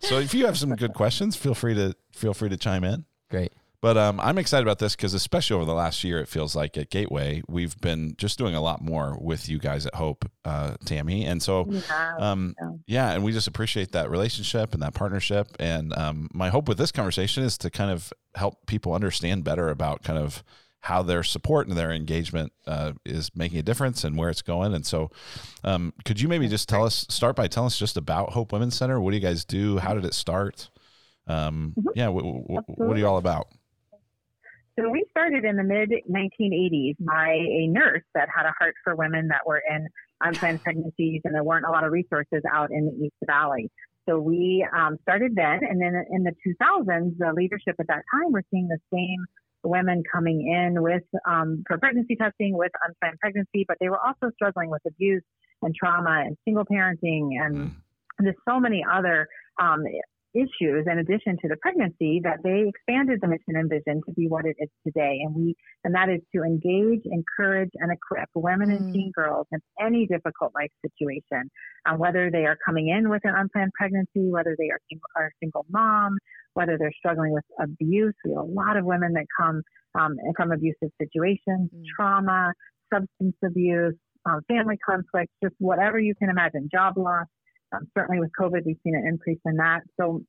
so 0.02 0.20
if 0.20 0.34
you 0.34 0.48
have 0.48 0.58
some 0.58 0.76
good 0.76 0.94
questions, 0.94 1.38
feel 1.38 1.54
free 1.56 1.76
to 1.76 1.96
feel 2.12 2.34
free 2.34 2.50
to 2.50 2.58
chime 2.58 2.84
in. 2.84 3.06
Great. 3.30 3.54
But 3.80 3.96
um, 3.96 4.20
I'm 4.20 4.40
excited 4.40 4.64
about 4.64 4.80
this 4.80 4.96
because, 4.96 5.14
especially 5.14 5.56
over 5.56 5.66
the 5.66 5.74
last 5.74 6.04
year, 6.04 6.20
it 6.20 6.28
feels 6.28 6.56
like 6.56 6.76
at 6.78 6.90
Gateway 6.90 7.44
we've 7.48 7.80
been 7.80 8.16
just 8.18 8.38
doing 8.40 8.56
a 8.56 8.62
lot 8.62 8.82
more 8.82 9.16
with 9.22 9.48
you 9.48 9.60
guys 9.60 9.86
at 9.86 9.94
Hope, 9.94 10.26
uh, 10.46 10.76
Tammy, 10.86 11.26
and 11.26 11.42
so 11.44 11.68
Yeah. 11.70 12.16
um, 12.18 12.56
Yeah. 12.60 12.70
yeah, 12.88 13.12
and 13.12 13.24
we 13.24 13.32
just 13.32 13.48
appreciate 13.48 13.92
that 13.92 14.10
relationship 14.10 14.74
and 14.74 14.82
that 14.82 14.96
partnership. 14.96 15.56
And 15.60 15.96
um, 15.96 16.28
my 16.34 16.50
hope 16.50 16.68
with 16.68 16.80
this 16.80 16.92
conversation 16.92 17.44
is 17.44 17.56
to 17.60 17.70
kind 17.70 17.92
of 17.92 18.12
help 18.34 18.66
people 18.66 18.94
understand 18.94 19.44
better 19.44 19.70
about 19.70 20.02
kind 20.04 20.18
of 20.18 20.44
how 20.82 21.04
their 21.04 21.22
support 21.22 21.68
and 21.68 21.78
their 21.78 21.92
engagement 21.92 22.54
uh, 22.66 22.94
is 23.06 23.30
making 23.36 23.60
a 23.60 23.64
difference 23.64 24.04
and 24.04 24.18
where 24.18 24.30
it's 24.30 24.42
going. 24.42 24.74
And 24.74 24.86
so, 24.88 25.12
um, 25.64 25.94
could 26.04 26.20
you 26.20 26.28
maybe 26.28 26.48
just 26.48 26.68
tell 26.68 26.84
us, 26.84 27.06
start 27.10 27.36
by 27.36 27.48
telling 27.48 27.68
us 27.68 27.78
just 27.78 27.96
about 27.98 28.32
Hope 28.34 28.52
Women's 28.54 28.76
Center? 28.76 29.00
What 29.00 29.12
do 29.12 29.18
you 29.18 29.22
guys 29.22 29.46
do? 29.46 29.78
How 29.78 29.94
did 29.94 30.04
it 30.06 30.14
start? 30.16 30.70
Um, 31.28 31.74
Mhm. 31.78 31.92
Yeah, 31.96 32.08
wh- 32.10 32.64
wh- 32.66 32.80
what 32.80 32.96
are 32.96 33.00
you 33.00 33.08
all 33.08 33.18
about? 33.18 33.50
So 34.80 34.90
we 34.90 35.06
started 35.10 35.44
in 35.44 35.56
the 35.56 35.64
mid 35.64 35.90
1980s 36.10 36.96
by 37.00 37.34
a 37.34 37.68
nurse 37.68 38.04
that 38.14 38.30
had 38.36 38.46
a 38.46 38.54
heart 38.60 38.76
for 38.84 38.96
women 38.96 39.28
that 39.30 39.42
were 39.46 39.62
in 39.68 39.88
unplanned 40.22 40.62
pregnancies, 40.64 41.22
and 41.24 41.34
there 41.34 41.44
weren't 41.44 41.66
a 41.66 41.72
lot 41.72 41.84
of 41.84 41.92
resources 41.92 42.44
out 42.52 42.70
in 42.72 42.86
the 42.86 43.06
East 43.06 43.16
Valley. 43.26 43.72
So 44.08 44.20
we 44.20 44.66
um, 44.76 44.98
started 45.02 45.34
then, 45.36 45.60
and 45.68 45.82
then 45.82 45.94
in 46.12 46.24
the 46.24 46.34
2000s, 46.46 47.18
the 47.18 47.34
leadership 47.36 47.76
at 47.80 47.88
that 47.88 48.04
time 48.14 48.32
were 48.32 48.44
seeing 48.52 48.68
the 48.68 48.78
same 48.94 49.26
women 49.64 50.04
coming 50.14 50.48
in 50.48 50.82
with 50.82 51.04
um, 51.28 51.64
for 51.68 51.78
pregnancy 51.78 52.16
testing 52.16 52.56
with 52.56 52.72
unplanned 52.88 53.20
pregnancy, 53.20 53.66
but 53.68 53.78
they 53.82 53.90
were 53.90 54.00
also 54.00 54.32
struggling 54.36 54.70
with 54.70 54.82
abuse 54.88 55.24
and 55.62 55.74
trauma 55.76 56.24
and 56.26 56.38
single 56.46 56.66
parenting 56.66 57.30
and 57.42 57.58
Mm. 57.58 57.72
there's 58.20 58.36
so 58.48 58.60
many 58.60 58.84
other 58.92 59.28
um, 59.60 59.84
issues 60.36 60.86
in 60.92 61.00
addition 61.00 61.38
to 61.42 61.48
the 61.48 61.56
pregnancy 61.62 62.20
that 62.24 62.38
they 62.44 62.66
expanded 62.68 63.20
the 63.22 63.28
mission 63.28 63.56
and 63.56 63.70
vision 63.70 64.02
to 64.06 64.12
be 64.14 64.28
what 64.28 64.46
it 64.46 64.56
is 64.60 64.70
today 64.86 65.20
and 65.24 65.34
we 65.36 65.56
and 65.84 65.96
that 65.96 66.10
is 66.10 66.20
to 66.36 66.44
engage 66.44 67.02
encourage 67.06 67.70
and 67.76 67.92
equip 67.92 68.30
women 68.36 68.70
Mm. 68.70 68.76
and 68.78 68.86
teen 68.94 69.12
girls 69.16 69.48
in 69.52 69.60
any 69.80 70.06
difficult 70.08 70.52
life 70.56 70.72
situation 70.86 71.50
um, 71.88 71.98
whether 71.98 72.30
they 72.32 72.46
are 72.46 72.58
coming 72.66 72.90
in 72.90 73.10
with 73.10 73.22
an 73.24 73.34
unplanned 73.36 73.72
pregnancy 73.74 74.30
whether 74.30 74.56
they 74.60 74.70
are, 74.70 74.80
are 75.16 75.28
a 75.28 75.32
single 75.42 75.66
mom 75.70 76.18
whether 76.54 76.78
they're 76.78 76.94
struggling 76.98 77.32
with 77.32 77.46
abuse 77.62 78.14
we 78.26 78.32
have 78.32 78.40
a 78.44 78.44
lot 78.44 78.76
of 78.78 78.86
women 78.86 79.14
that 79.14 79.26
come 79.40 79.62
um, 80.00 80.16
from 80.36 80.52
abusive 80.52 80.92
situations 81.02 81.70
Mm. 81.74 81.84
trauma 81.96 82.54
substance 82.94 83.36
abuse 83.44 83.96
um, 84.26 84.42
family 84.48 84.78
conflict 84.86 85.32
just 85.44 85.56
whatever 85.60 86.00
you 86.00 86.14
can 86.16 86.30
imagine 86.30 86.68
job 86.72 86.98
loss 86.98 87.26
um, 87.74 87.88
certainly 87.98 88.20
with 88.20 88.32
COVID, 88.40 88.66
we've 88.66 88.78
seen 88.84 88.96
an 88.96 89.08
increase 89.08 89.40
in 89.46 89.56
that. 89.58 89.82
So 90.00 90.22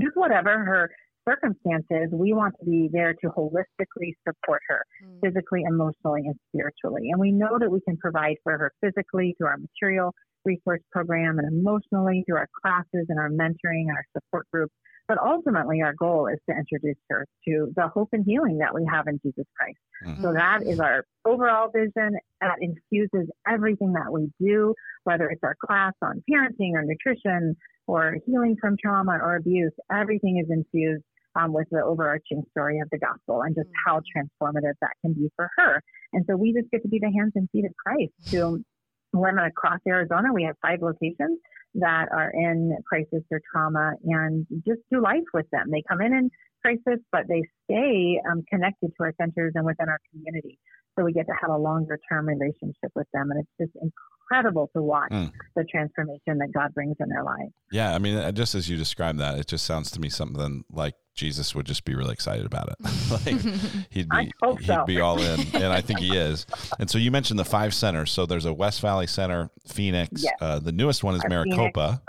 just 0.00 0.16
whatever 0.16 0.50
her 0.50 0.90
circumstances, 1.28 2.08
we 2.12 2.32
want 2.32 2.54
to 2.60 2.66
be 2.66 2.88
there 2.92 3.14
to 3.14 3.28
holistically 3.28 4.12
support 4.26 4.60
her 4.68 4.84
physically, 5.22 5.62
emotionally, 5.66 6.22
and 6.24 6.34
spiritually. 6.48 7.10
And 7.10 7.20
we 7.20 7.32
know 7.32 7.58
that 7.58 7.70
we 7.70 7.80
can 7.82 7.96
provide 7.96 8.36
for 8.42 8.56
her 8.56 8.72
physically 8.82 9.34
through 9.38 9.48
our 9.48 9.58
material 9.58 10.12
resource 10.44 10.80
program 10.90 11.38
and 11.38 11.48
emotionally 11.48 12.24
through 12.26 12.38
our 12.38 12.48
classes 12.62 13.06
and 13.08 13.18
our 13.18 13.28
mentoring 13.28 13.88
and 13.88 13.96
our 13.96 14.04
support 14.16 14.46
groups. 14.52 14.72
But 15.10 15.18
ultimately, 15.18 15.82
our 15.82 15.92
goal 15.92 16.28
is 16.28 16.38
to 16.48 16.54
introduce 16.56 16.94
her 17.08 17.26
to 17.48 17.72
the 17.74 17.88
hope 17.88 18.10
and 18.12 18.24
healing 18.24 18.58
that 18.58 18.72
we 18.72 18.86
have 18.88 19.08
in 19.08 19.18
Jesus 19.24 19.44
Christ. 19.58 19.80
Mhm. 20.04 20.22
So 20.22 20.32
that 20.32 20.62
is 20.62 20.78
our 20.78 21.04
overall 21.24 21.68
vision. 21.68 22.16
That 22.40 22.58
infuses 22.60 23.28
everything 23.44 23.92
that 23.94 24.12
we 24.12 24.30
do, 24.38 24.72
whether 25.02 25.28
it's 25.28 25.42
our 25.42 25.56
class 25.66 25.94
on 26.00 26.22
parenting 26.30 26.74
or 26.74 26.84
nutrition 26.84 27.56
or 27.88 28.18
healing 28.24 28.56
from 28.60 28.76
trauma 28.76 29.18
or 29.20 29.34
abuse. 29.34 29.72
Everything 29.90 30.38
is 30.38 30.48
infused 30.48 31.02
um, 31.34 31.52
with 31.52 31.68
the 31.72 31.82
overarching 31.82 32.44
story 32.52 32.78
of 32.78 32.88
the 32.90 32.98
gospel 32.98 33.42
and 33.42 33.56
just 33.56 33.68
how 33.84 34.00
transformative 34.14 34.74
that 34.80 34.92
can 35.02 35.12
be 35.12 35.28
for 35.34 35.50
her. 35.56 35.82
And 36.12 36.24
so 36.28 36.36
we 36.36 36.52
just 36.52 36.70
get 36.70 36.82
to 36.82 36.88
be 36.88 37.00
the 37.00 37.10
hands 37.10 37.32
and 37.34 37.50
feet 37.50 37.64
of 37.64 37.72
Christ 37.76 38.12
to 38.30 38.64
women 39.12 39.44
across 39.44 39.80
Arizona. 39.86 40.32
We 40.32 40.44
have 40.44 40.56
five 40.62 40.80
locations 40.82 41.38
that 41.74 42.06
are 42.12 42.30
in 42.34 42.76
crisis 42.86 43.22
or 43.30 43.40
trauma 43.52 43.92
and 44.04 44.46
just 44.66 44.80
do 44.90 45.00
life 45.00 45.26
with 45.32 45.46
them. 45.50 45.70
They 45.70 45.82
come 45.88 46.00
in 46.00 46.12
in 46.12 46.30
crisis, 46.62 47.00
but 47.12 47.22
they 47.28 47.42
stay 47.64 48.20
um, 48.30 48.42
connected 48.48 48.88
to 48.88 49.04
our 49.04 49.14
centers 49.20 49.52
and 49.54 49.64
within 49.64 49.88
our 49.88 50.00
community. 50.10 50.58
So 50.98 51.04
we 51.04 51.12
get 51.12 51.26
to 51.26 51.34
have 51.40 51.50
a 51.50 51.56
longer 51.56 51.98
term 52.10 52.26
relationship 52.26 52.90
with 52.94 53.06
them. 53.12 53.30
And 53.30 53.40
it's 53.40 53.70
just 53.72 53.84
incredible 54.30 54.70
to 54.76 54.82
watch 54.82 55.10
Mm. 55.10 55.32
the 55.56 55.64
transformation 55.64 56.38
that 56.38 56.52
God 56.54 56.72
brings 56.74 56.96
in 57.00 57.08
their 57.08 57.24
lives. 57.24 57.52
Yeah, 57.72 57.94
I 57.94 57.98
mean, 57.98 58.16
uh, 58.16 58.32
just 58.32 58.54
as 58.54 58.68
you 58.68 58.76
described 58.76 59.18
that, 59.18 59.38
it 59.38 59.46
just 59.46 59.66
sounds 59.66 59.90
to 59.92 60.00
me 60.00 60.08
something 60.08 60.64
like 60.70 60.94
Jesus 61.14 61.54
would 61.54 61.66
just 61.66 61.84
be 61.84 61.94
really 61.94 62.12
excited 62.12 62.46
about 62.46 62.68
it. 62.70 62.76
like 63.10 63.40
he'd 63.90 64.08
be 64.08 64.32
hope 64.42 64.60
he'd 64.60 64.66
so. 64.66 64.84
be 64.86 65.00
all 65.00 65.20
in, 65.20 65.40
and 65.54 65.66
I 65.72 65.80
think 65.80 65.98
he 65.98 66.16
is. 66.16 66.46
And 66.78 66.88
so 66.88 66.98
you 66.98 67.10
mentioned 67.10 67.38
the 67.38 67.44
five 67.44 67.74
centers. 67.74 68.10
So 68.12 68.26
there's 68.26 68.46
a 68.46 68.52
West 68.52 68.80
Valley 68.80 69.06
Center, 69.06 69.50
Phoenix. 69.66 70.22
Yes. 70.22 70.34
Uh, 70.40 70.58
the 70.60 70.72
newest 70.72 71.02
one 71.04 71.14
is 71.14 71.22
Our 71.24 71.30
Phoenix. 71.44 71.56
Maricopa. 71.56 72.02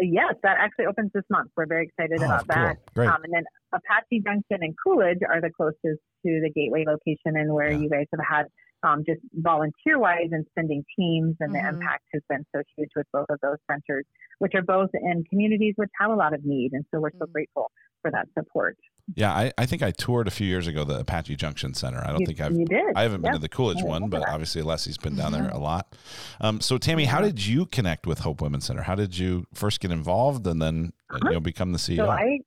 Yes, 0.00 0.34
that 0.42 0.56
actually 0.58 0.86
opens 0.86 1.10
this 1.14 1.24
month. 1.30 1.50
We're 1.56 1.66
very 1.66 1.84
excited 1.86 2.22
Oh, 2.22 2.26
about 2.26 2.48
cool. 2.48 2.62
that. 2.62 2.76
Great. 2.94 3.08
Um, 3.08 3.22
and 3.24 3.32
then 3.34 3.44
Apache 3.72 4.22
Junction 4.24 4.58
and 4.62 4.74
Coolidge 4.84 5.18
are 5.28 5.40
the 5.40 5.50
closest 5.50 5.82
to 5.84 5.98
the 6.24 6.50
Gateway 6.54 6.84
location, 6.86 7.36
and 7.36 7.52
where 7.52 7.72
Yeah. 7.72 7.78
you 7.78 7.90
guys 7.90 8.06
have 8.12 8.24
had 8.26 8.46
um, 8.82 9.04
just 9.06 9.20
volunteer 9.34 9.98
wise 9.98 10.28
and 10.32 10.46
sending 10.54 10.84
teams, 10.96 11.36
and 11.40 11.50
Mhm. 11.50 11.60
the 11.62 11.68
impact 11.68 12.04
has 12.12 12.22
been 12.28 12.44
so 12.54 12.62
huge 12.76 12.90
with 12.96 13.06
both 13.12 13.26
of 13.28 13.38
those 13.42 13.58
centers, 13.70 14.04
which 14.38 14.54
are 14.54 14.62
both 14.62 14.90
in 14.94 15.24
communities 15.24 15.74
which 15.76 15.90
have 15.98 16.10
a 16.10 16.14
lot 16.14 16.32
of 16.32 16.44
need. 16.44 16.72
And 16.72 16.84
so 16.90 17.00
we're 17.00 17.10
so 17.18 17.26
Mhm. 17.26 17.32
grateful 17.32 17.70
for 18.02 18.10
that 18.10 18.26
support. 18.36 18.78
Yeah, 19.14 19.32
I, 19.32 19.52
I 19.58 19.66
think 19.66 19.82
I 19.82 19.90
toured 19.90 20.28
a 20.28 20.30
few 20.30 20.46
years 20.46 20.66
ago 20.68 20.84
the 20.84 21.00
Apache 21.00 21.34
Junction 21.36 21.74
Center. 21.74 21.98
I 21.98 22.10
don't 22.12 22.20
you, 22.20 22.26
think 22.26 22.40
I've 22.40 22.52
you 22.52 22.64
did. 22.64 22.94
I 22.94 23.02
haven't 23.02 23.22
been 23.22 23.32
to 23.32 23.38
the 23.38 23.48
Coolidge 23.48 23.82
one, 23.82 24.08
but 24.08 24.20
that. 24.20 24.28
obviously 24.28 24.62
Alessi's 24.62 24.96
been 24.98 25.16
down 25.16 25.32
there 25.32 25.42
Mhm. 25.50 25.54
a 25.54 25.58
lot. 25.58 25.94
Um, 26.40 26.60
so 26.60 26.78
Tammy, 26.78 27.04
how 27.06 27.20
did 27.20 27.44
you 27.44 27.66
connect 27.66 28.06
with 28.06 28.20
Hope 28.20 28.40
Women's 28.40 28.64
Center? 28.66 28.82
How 28.82 28.94
did 28.94 29.18
you 29.18 29.44
first 29.52 29.80
get 29.80 29.90
involved 29.90 30.46
and 30.46 30.62
then 30.62 30.92
uh, 31.10 31.16
Uh-huh. 31.16 31.28
you 31.28 31.34
know 31.34 31.40
become 31.40 31.72
the 31.72 31.78
CEO? 31.78 31.96
So 32.06 32.08
I, 32.10 32.38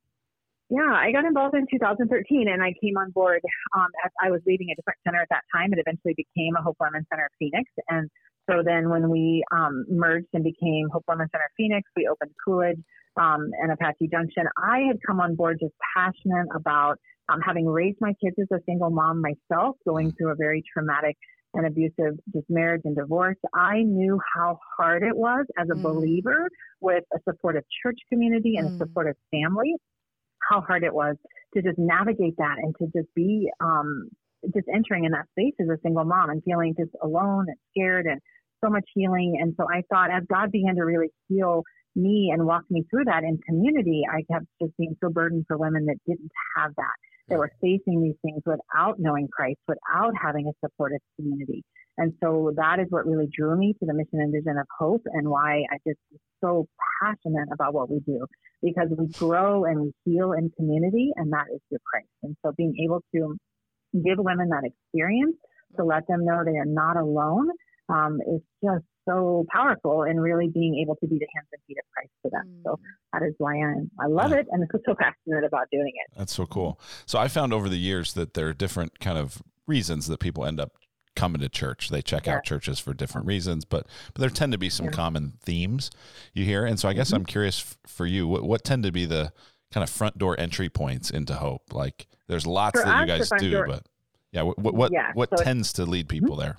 yeah, 0.73 0.89
I 0.89 1.11
got 1.11 1.25
involved 1.25 1.53
in 1.53 1.67
2013, 1.69 2.49
and 2.49 2.63
I 2.63 2.73
came 2.81 2.97
on 2.97 3.11
board 3.11 3.41
um, 3.77 3.89
as 4.03 4.11
I 4.23 4.31
was 4.31 4.41
leading 4.47 4.69
a 4.71 4.75
different 4.75 4.97
center 5.05 5.21
at 5.21 5.29
that 5.29 5.45
time. 5.53 5.69
It 5.71 5.77
eventually 5.77 6.15
became 6.17 6.57
a 6.57 6.63
Hope 6.63 6.77
Women's 6.81 7.05
Center 7.13 7.25
of 7.29 7.33
Phoenix, 7.37 7.69
and 7.89 8.09
so 8.49 8.63
then 8.65 8.89
when 8.89 9.09
we 9.09 9.43
um, 9.53 9.85
merged 9.87 10.33
and 10.33 10.43
became 10.43 10.89
Hope 10.91 11.03
Women's 11.07 11.29
Center 11.31 11.45
of 11.45 11.53
Phoenix, 11.55 11.85
we 11.95 12.09
opened 12.09 12.31
Coolidge 12.43 12.81
um, 13.21 13.51
and 13.61 13.71
Apache 13.71 14.09
Junction. 14.11 14.45
I 14.57 14.79
had 14.89 14.97
come 15.05 15.19
on 15.21 15.35
board 15.35 15.57
just 15.61 15.73
passionate 15.95 16.47
about 16.55 16.97
um, 17.29 17.39
having 17.45 17.67
raised 17.67 17.97
my 18.01 18.13
kids 18.21 18.35
as 18.41 18.47
a 18.51 18.59
single 18.65 18.89
mom 18.89 19.21
myself, 19.21 19.77
going 19.87 20.11
through 20.17 20.31
a 20.31 20.35
very 20.35 20.63
traumatic 20.73 21.15
and 21.53 21.67
abusive 21.67 22.17
just 22.33 22.49
marriage 22.49 22.81
and 22.83 22.95
divorce. 22.95 23.37
I 23.53 23.83
knew 23.83 24.19
how 24.35 24.57
hard 24.77 25.03
it 25.03 25.15
was 25.15 25.45
as 25.57 25.67
a 25.69 25.75
Mm. 25.75 25.83
believer 25.83 26.49
with 26.81 27.03
a 27.13 27.19
supportive 27.29 27.63
church 27.81 27.99
community 28.11 28.55
and 28.57 28.67
Mm. 28.67 28.73
a 28.73 28.77
supportive 28.77 29.15
family, 29.31 29.75
how 30.49 30.61
hard 30.61 30.83
it 30.83 30.93
was 30.93 31.15
to 31.55 31.61
just 31.61 31.77
navigate 31.77 32.35
that 32.37 32.55
and 32.57 32.75
to 32.79 32.85
just 32.95 33.13
be 33.15 33.49
um, 33.59 34.09
just 34.53 34.67
entering 34.73 35.05
in 35.05 35.11
that 35.11 35.25
space 35.31 35.53
as 35.59 35.67
a 35.69 35.79
single 35.83 36.05
mom 36.05 36.29
and 36.29 36.43
feeling 36.43 36.75
just 36.77 36.91
alone 37.01 37.45
and 37.47 37.57
scared 37.71 38.05
and 38.05 38.19
so 38.63 38.69
much 38.69 38.85
healing. 38.93 39.37
And 39.41 39.53
so 39.57 39.65
I 39.69 39.83
thought 39.89 40.11
as 40.11 40.23
God 40.31 40.51
began 40.51 40.75
to 40.75 40.83
really 40.83 41.09
heal 41.27 41.63
me 41.95 42.31
and 42.33 42.45
walk 42.45 42.63
me 42.69 42.83
through 42.89 43.05
that 43.05 43.23
in 43.23 43.37
community, 43.47 44.03
I 44.09 44.23
kept 44.31 44.45
just 44.61 44.75
being 44.77 44.95
so 45.03 45.09
burdened 45.09 45.45
for 45.47 45.57
women 45.57 45.85
that 45.85 45.97
didn't 46.07 46.31
have 46.57 46.71
that. 46.75 46.95
That 47.29 47.37
were 47.37 47.51
facing 47.61 48.03
these 48.03 48.19
things 48.21 48.41
without 48.45 48.99
knowing 48.99 49.29
Christ, 49.31 49.59
without 49.65 50.11
having 50.21 50.45
a 50.47 50.51
supportive 50.59 50.99
community. 51.15 51.63
And 51.97 52.13
so 52.23 52.51
that 52.55 52.79
is 52.79 52.87
what 52.89 53.05
really 53.05 53.27
drew 53.35 53.55
me 53.57 53.73
to 53.79 53.85
the 53.85 53.93
mission 53.93 54.19
and 54.19 54.31
vision 54.33 54.57
of 54.57 54.65
hope 54.79 55.03
and 55.05 55.29
why 55.29 55.63
I 55.71 55.77
just 55.87 55.99
so 56.41 56.67
passionate 57.01 57.49
about 57.53 57.73
what 57.73 57.89
we 57.89 57.99
do 57.99 58.25
because 58.61 58.87
we 58.97 59.07
grow 59.07 59.65
and 59.65 59.79
we 59.81 59.91
heal 60.05 60.31
in 60.33 60.51
community 60.57 61.11
and 61.15 61.31
that 61.33 61.45
is 61.53 61.59
through 61.69 61.77
Christ. 61.85 62.07
And 62.23 62.35
so 62.43 62.51
being 62.57 62.73
able 62.83 63.01
to 63.15 63.37
give 63.93 64.17
women 64.17 64.49
that 64.49 64.63
experience 64.65 65.35
to 65.77 65.83
let 65.83 66.07
them 66.07 66.25
know 66.25 66.43
they 66.43 66.57
are 66.57 66.65
not 66.65 66.97
alone 66.97 67.49
um, 67.89 68.19
is 68.27 68.41
just 68.63 68.83
so 69.07 69.45
powerful 69.51 70.03
and 70.03 70.21
really 70.21 70.47
being 70.47 70.79
able 70.81 70.95
to 70.95 71.07
be 71.07 71.17
the 71.19 71.27
hands 71.35 71.47
and 71.51 71.61
feet 71.67 71.77
of 71.77 71.83
Christ 71.93 72.11
to 72.25 72.29
them. 72.31 72.61
So 72.65 72.79
that 73.11 73.21
is 73.21 73.33
why 73.37 73.55
I'm, 73.57 73.91
I 73.99 74.07
love 74.07 74.31
Yeah. 74.31 74.37
it 74.37 74.47
and 74.51 74.63
I'm 74.73 74.79
so 74.85 74.95
passionate 74.95 75.45
about 75.45 75.67
doing 75.71 75.91
it. 75.93 76.17
That's 76.17 76.33
so 76.33 76.45
cool. 76.45 76.79
So 77.05 77.19
I 77.19 77.27
found 77.27 77.53
over 77.53 77.69
the 77.69 77.77
years 77.77 78.13
that 78.13 78.33
there 78.33 78.47
are 78.47 78.53
different 78.53 78.99
kind 78.99 79.17
of 79.17 79.43
reasons 79.67 80.07
that 80.07 80.19
people 80.19 80.45
end 80.45 80.59
up 80.59 80.71
coming 81.15 81.41
to 81.41 81.49
church. 81.49 81.89
They 81.89 82.01
check 82.01 82.27
out 82.27 82.43
churches 82.43 82.79
for 82.79 82.93
different 82.93 83.27
reasons, 83.27 83.65
but 83.65 83.87
but 84.13 84.19
there 84.21 84.29
tend 84.29 84.51
to 84.51 84.57
be 84.57 84.69
some 84.69 84.89
common 84.89 85.33
themes 85.41 85.91
you 86.33 86.45
hear. 86.45 86.65
And 86.65 86.79
so 86.79 86.89
I 86.89 86.93
guess 86.93 87.11
Mhm. 87.11 87.15
I'm 87.17 87.25
curious 87.25 87.61
f- 87.61 87.77
for 87.91 88.05
you, 88.05 88.27
what 88.27 88.43
what 88.43 88.63
tend 88.63 88.83
to 88.83 88.91
be 88.91 89.05
the 89.05 89.31
kind 89.71 89.83
of 89.83 89.89
front 89.89 90.17
door 90.17 90.39
entry 90.39 90.69
points 90.69 91.09
into 91.09 91.35
hope? 91.35 91.73
Like 91.73 92.07
there's 92.27 92.47
lots 92.47 92.79
For 92.79 92.85
that 92.85 93.01
you 93.01 93.07
guys 93.07 93.29
do, 93.39 93.51
door- 93.51 93.67
but 93.67 93.85
yeah, 94.31 94.41
what 94.43 94.57
what 94.59 94.73
what, 94.73 94.91
Yeah, 94.91 95.11
what 95.13 95.29
so 95.37 95.43
tends 95.43 95.73
to 95.73 95.85
lead 95.85 96.09
people 96.09 96.35
there? 96.35 96.55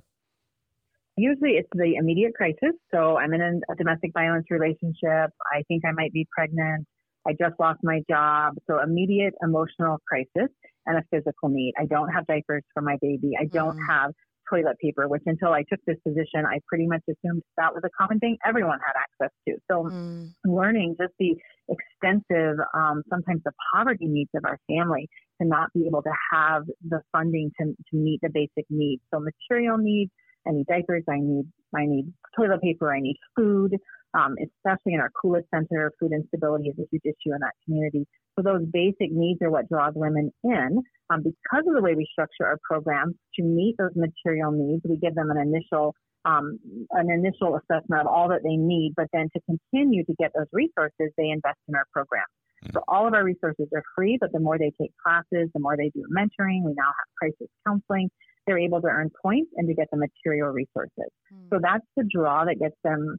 Usually 1.16 1.52
it's 1.52 1.68
the 1.74 1.94
immediate 1.96 2.34
crisis. 2.34 2.74
So 2.92 3.16
I'm 3.18 3.32
in 3.34 3.40
a, 3.40 3.74
domestic 3.76 4.12
violence 4.12 4.46
relationship. 4.50 5.30
I 5.52 5.62
think 5.68 5.84
I 5.86 5.92
might 5.92 6.12
be 6.12 6.26
pregnant. 6.36 6.86
I 7.26 7.32
just 7.40 7.54
lost 7.60 7.80
my 7.84 8.02
job. 8.10 8.54
So 8.66 8.82
immediate 8.82 9.32
emotional 9.42 9.98
crisis 10.08 10.50
and 10.86 10.98
a 10.98 11.02
physical 11.10 11.48
need. 11.50 11.72
I 11.78 11.86
don't 11.86 12.08
have 12.10 12.26
diapers 12.26 12.62
for 12.74 12.82
my 12.82 12.96
baby. 13.00 13.32
I 13.40 13.44
don't 13.44 13.76
Mhm. 13.78 13.86
have 13.88 14.10
toilet 14.50 14.76
paper, 14.80 15.08
which 15.08 15.22
until 15.26 15.52
I 15.52 15.62
took 15.68 15.80
this 15.86 15.96
position, 16.06 16.44
I 16.46 16.60
pretty 16.66 16.86
much 16.86 17.02
assumed 17.08 17.42
that 17.56 17.74
was 17.74 17.82
a 17.84 17.90
common 17.98 18.18
thing 18.18 18.36
everyone 18.44 18.78
had 18.84 18.94
access 18.98 19.34
to. 19.48 19.56
So 19.70 19.90
Mm. 19.90 20.30
learning 20.44 20.96
just 21.00 21.14
the 21.18 21.36
extensive, 21.68 22.58
um, 22.74 23.02
sometimes 23.08 23.42
the 23.44 23.52
poverty 23.74 24.06
needs 24.06 24.30
of 24.34 24.44
our 24.44 24.58
family 24.68 25.08
to 25.40 25.48
not 25.48 25.72
be 25.72 25.86
able 25.86 26.02
to 26.02 26.12
have 26.32 26.64
the 26.88 27.00
funding 27.12 27.50
to, 27.60 27.66
to 27.66 27.96
meet 27.96 28.20
the 28.22 28.30
basic 28.32 28.66
needs. 28.70 29.02
So 29.12 29.20
material 29.20 29.78
needs, 29.78 30.10
I 30.46 30.52
need 30.52 30.66
diapers, 30.66 31.04
I 31.08 31.18
need, 31.20 31.46
I 31.74 31.86
need 31.86 32.12
toilet 32.36 32.60
paper, 32.60 32.94
I 32.94 33.00
need 33.00 33.16
food, 33.34 33.76
um, 34.14 34.36
especially 34.42 34.94
in 34.94 35.00
our 35.00 35.10
Coolidge 35.20 35.46
Center, 35.52 35.90
food 35.98 36.12
instability 36.12 36.68
is 36.68 36.78
a 36.78 36.86
huge 36.90 37.02
issue 37.04 37.34
in 37.34 37.40
that 37.40 37.54
community. 37.64 38.06
So 38.36 38.42
those 38.42 38.66
basic 38.72 39.12
needs 39.12 39.40
are 39.42 39.50
what 39.50 39.68
draws 39.68 39.92
women 39.94 40.32
in. 40.42 40.82
Um, 41.10 41.22
because 41.22 41.64
of 41.68 41.74
the 41.74 41.82
way 41.82 41.94
we 41.94 42.06
structure 42.10 42.46
our 42.46 42.58
programs 42.68 43.14
to 43.36 43.42
meet 43.42 43.76
those 43.78 43.94
material 43.94 44.50
needs, 44.50 44.82
we 44.88 44.96
give 44.96 45.14
them 45.14 45.30
an 45.30 45.38
initial 45.38 45.94
um, 46.26 46.58
an 46.92 47.10
initial 47.10 47.56
assessment 47.56 48.00
of 48.00 48.06
all 48.06 48.30
that 48.30 48.40
they 48.42 48.56
need, 48.56 48.94
but 48.96 49.08
then 49.12 49.28
to 49.36 49.40
continue 49.44 50.04
to 50.06 50.14
get 50.18 50.32
those 50.34 50.46
resources, 50.52 51.12
they 51.18 51.28
invest 51.28 51.58
in 51.68 51.74
our 51.74 51.84
program. 51.92 52.24
So 52.72 52.82
all 52.88 53.06
of 53.06 53.12
our 53.12 53.22
resources 53.22 53.66
are 53.74 53.82
free, 53.94 54.16
but 54.18 54.32
the 54.32 54.40
more 54.40 54.56
they 54.56 54.72
take 54.80 54.92
classes, 55.04 55.50
the 55.52 55.60
more 55.60 55.76
they 55.76 55.90
do 55.94 56.02
mentoring. 56.10 56.64
We 56.64 56.72
now 56.72 56.88
have 56.88 57.08
crisis 57.18 57.48
counseling. 57.66 58.08
They're 58.46 58.58
able 58.58 58.80
to 58.80 58.86
earn 58.86 59.10
points 59.22 59.50
and 59.56 59.68
to 59.68 59.74
get 59.74 59.88
the 59.92 59.98
material 59.98 60.48
resources. 60.48 61.10
So 61.50 61.58
that's 61.60 61.84
the 61.96 62.08
draw 62.10 62.46
that 62.46 62.58
gets 62.58 62.76
them 62.82 63.18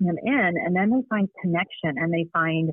them 0.00 0.16
in, 0.22 0.52
and 0.62 0.76
then 0.76 0.90
they 0.90 1.02
find 1.08 1.28
connection 1.40 1.96
and 1.96 2.12
they 2.12 2.26
find 2.32 2.70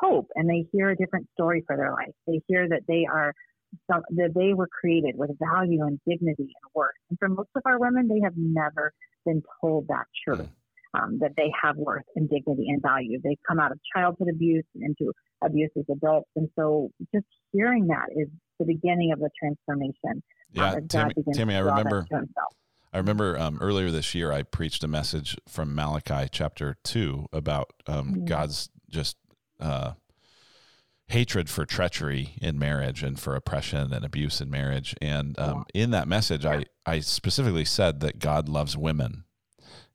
hope, 0.00 0.28
and 0.34 0.48
they 0.48 0.66
hear 0.72 0.90
a 0.90 0.96
different 0.96 1.28
story 1.34 1.62
for 1.66 1.76
their 1.76 1.92
life. 1.92 2.14
They 2.26 2.40
hear 2.48 2.68
that 2.68 2.82
they 2.88 3.06
are 3.10 3.34
some, 3.90 4.02
that 4.10 4.32
they 4.34 4.54
were 4.54 4.68
created 4.68 5.16
with 5.16 5.30
value 5.38 5.84
and 5.84 5.98
dignity 6.06 6.44
and 6.44 6.70
worth. 6.74 6.90
And 7.10 7.18
for 7.18 7.28
most 7.28 7.50
of 7.56 7.62
our 7.64 7.78
women, 7.78 8.08
they 8.08 8.20
have 8.22 8.34
never 8.36 8.92
been 9.24 9.42
told 9.60 9.88
that 9.88 10.04
truth. 10.24 10.48
Um, 10.94 11.18
that 11.20 11.30
they 11.38 11.50
have 11.62 11.78
worth 11.78 12.04
and 12.16 12.28
dignity 12.28 12.66
and 12.68 12.82
value. 12.82 13.18
They've 13.24 13.38
come 13.48 13.58
out 13.58 13.72
of 13.72 13.80
childhood 13.96 14.28
abuse 14.30 14.66
and 14.74 14.84
into 14.84 15.10
abuse 15.42 15.70
as 15.74 15.84
adults. 15.90 16.28
And 16.36 16.50
so 16.54 16.90
just 17.14 17.24
hearing 17.50 17.86
that 17.86 18.08
is 18.14 18.28
the 18.58 18.66
beginning 18.66 19.10
of 19.10 19.18
the 19.18 19.30
transformation. 19.40 20.22
Yeah, 20.52 20.72
um, 20.72 20.88
Tammy, 20.88 21.14
Tammy 21.32 21.54
I 21.54 21.60
remember. 21.60 22.06
I 22.92 22.98
remember 22.98 23.38
um, 23.38 23.56
earlier 23.62 23.90
this 23.90 24.14
year 24.14 24.32
I 24.32 24.42
preached 24.42 24.84
a 24.84 24.88
message 24.88 25.34
from 25.48 25.74
Malachi 25.74 26.28
chapter 26.30 26.76
two 26.84 27.26
about 27.32 27.72
um, 27.86 28.14
Mm. 28.14 28.24
God's 28.26 28.68
just 28.90 29.16
uh, 29.62 29.92
hatred 31.08 31.48
for 31.48 31.64
treachery 31.64 32.34
in 32.40 32.58
marriage 32.58 33.02
and 33.02 33.20
for 33.20 33.36
oppression 33.36 33.92
and 33.92 34.04
abuse 34.04 34.40
in 34.40 34.50
marriage. 34.50 34.94
And 35.00 35.38
um, 35.38 35.64
in 35.74 35.90
that 35.90 36.08
message, 36.08 36.44
I 36.44 36.64
I 36.84 37.00
specifically 37.00 37.64
said 37.64 38.00
that 38.00 38.18
God 38.18 38.48
loves 38.48 38.76
women, 38.76 39.24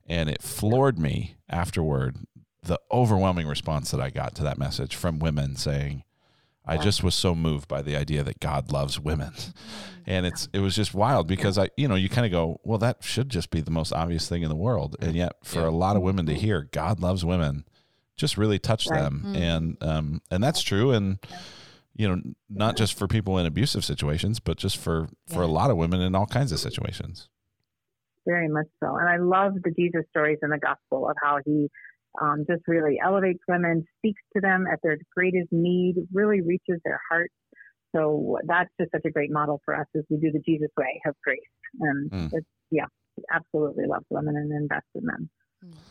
and 0.06 0.28
it 0.28 0.42
floored 0.42 0.98
me 0.98 1.36
afterward 1.48 2.16
the 2.62 2.80
overwhelming 2.90 3.46
response 3.46 3.90
that 3.90 4.00
I 4.00 4.10
got 4.10 4.34
to 4.36 4.42
that 4.44 4.58
message 4.58 4.94
from 4.94 5.18
women 5.18 5.56
saying, 5.56 6.04
I 6.66 6.76
just 6.76 7.02
was 7.02 7.14
so 7.14 7.34
moved 7.34 7.66
by 7.66 7.80
the 7.80 7.96
idea 7.96 8.22
that 8.22 8.40
God 8.40 8.70
loves 8.70 9.00
women. 9.00 9.32
And 10.10 10.24
it's 10.24 10.48
it 10.54 10.60
was 10.60 10.74
just 10.74 10.94
wild 10.94 11.26
because 11.26 11.58
I 11.58 11.68
you 11.76 11.86
know, 11.86 11.94
you 11.94 12.08
kind 12.08 12.24
of 12.24 12.32
go, 12.32 12.62
well 12.64 12.78
that 12.78 13.04
should 13.04 13.28
just 13.28 13.50
be 13.50 13.60
the 13.60 13.70
most 13.70 13.92
obvious 13.92 14.26
thing 14.26 14.42
in 14.42 14.48
the 14.48 14.56
world. 14.56 14.96
And 15.02 15.14
yet 15.14 15.32
for 15.44 15.66
a 15.66 15.70
lot 15.70 15.96
of 15.96 16.02
women 16.02 16.24
to 16.24 16.32
hear 16.32 16.66
God 16.72 16.98
loves 16.98 17.26
women 17.26 17.66
just 18.18 18.36
really 18.36 18.58
touch 18.58 18.86
Right. 18.86 19.00
them. 19.00 19.32
And 19.34 19.82
um 19.82 20.20
and 20.30 20.42
that's 20.44 20.60
true 20.60 20.90
and 20.90 21.18
you 21.94 22.06
know, 22.08 22.20
not 22.48 22.76
just 22.76 22.96
for 22.96 23.08
people 23.08 23.38
in 23.38 23.46
abusive 23.46 23.84
situations, 23.84 24.38
but 24.40 24.56
just 24.58 24.76
for 24.76 25.08
for 25.26 25.42
a 25.42 25.46
lot 25.46 25.70
of 25.70 25.76
women 25.78 26.00
in 26.02 26.14
all 26.14 26.26
kinds 26.26 26.52
of 26.52 26.58
situations. 26.58 27.28
Very 28.26 28.48
much 28.48 28.66
so. 28.82 28.96
And 28.96 29.08
I 29.08 29.16
love 29.16 29.54
the 29.64 29.70
Jesus 29.70 30.02
stories 30.10 30.38
in 30.42 30.50
the 30.50 30.58
gospel 30.58 31.08
of 31.08 31.16
how 31.22 31.38
he 31.46 31.68
um, 32.20 32.44
just 32.48 32.62
really 32.68 32.98
elevates 33.02 33.40
women, 33.48 33.84
speaks 33.98 34.20
to 34.34 34.40
them 34.40 34.66
at 34.70 34.80
their 34.82 34.98
greatest 35.16 35.48
need, 35.50 35.94
really 36.12 36.40
reaches 36.42 36.78
their 36.84 37.00
hearts. 37.08 37.32
So 37.96 38.38
that's 38.46 38.70
just 38.78 38.90
such 38.92 39.04
a 39.06 39.10
great 39.10 39.30
model 39.32 39.60
for 39.64 39.74
us 39.74 39.86
as 39.96 40.02
we 40.10 40.18
do 40.18 40.30
the 40.30 40.40
Jesus 40.40 40.68
way 40.76 41.00
of 41.06 41.14
grace. 41.24 41.40
And 41.80 42.10
Mm. 42.10 42.30
it's, 42.34 42.46
yeah, 42.70 42.84
absolutely 43.32 43.86
love 43.86 44.04
women 44.10 44.36
and 44.36 44.52
invest 44.52 44.86
in 44.94 45.04
them. 45.06 45.30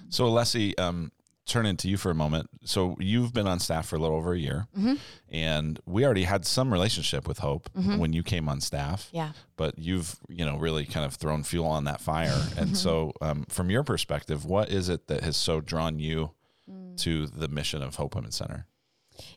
So 0.09 0.25
Alessi, 0.25 0.79
um 0.79 1.11
turn 1.47 1.65
into 1.65 1.89
you 1.89 1.97
for 1.97 2.11
a 2.11 2.15
moment. 2.15 2.49
So 2.65 2.95
you've 2.99 3.33
been 3.33 3.47
on 3.47 3.59
staff 3.59 3.87
for 3.87 3.95
a 3.95 3.99
little 3.99 4.17
over 4.17 4.33
a 4.33 4.39
year 4.39 4.67
Mhm. 4.77 4.99
and 5.29 5.79
we 5.85 6.03
already 6.05 6.23
had 6.25 6.45
some 6.45 6.71
relationship 6.71 7.27
with 7.27 7.39
Hope 7.39 7.69
Mhm. 7.73 7.97
when 7.99 8.13
you 8.13 8.21
came 8.23 8.49
on 8.49 8.59
staff. 8.61 9.09
Yeah. 9.11 9.31
but 9.55 9.79
you've 9.79 10.19
you 10.29 10.45
know 10.45 10.57
really 10.57 10.85
kind 10.85 11.05
of 11.05 11.15
thrown 11.15 11.41
fuel 11.43 11.65
on 11.67 11.85
that 11.85 11.99
fire 12.01 12.47
and 12.57 12.77
so 12.77 13.11
um, 13.21 13.45
from 13.49 13.69
your 13.71 13.83
perspective 13.83 14.45
what 14.45 14.69
is 14.69 14.87
it 14.89 15.07
that 15.07 15.23
has 15.23 15.35
so 15.35 15.59
drawn 15.61 15.97
you 15.99 16.31
to 16.97 17.25
the 17.27 17.47
mission 17.47 17.81
of 17.81 17.95
hope 17.95 18.13
women's 18.15 18.35
center 18.35 18.67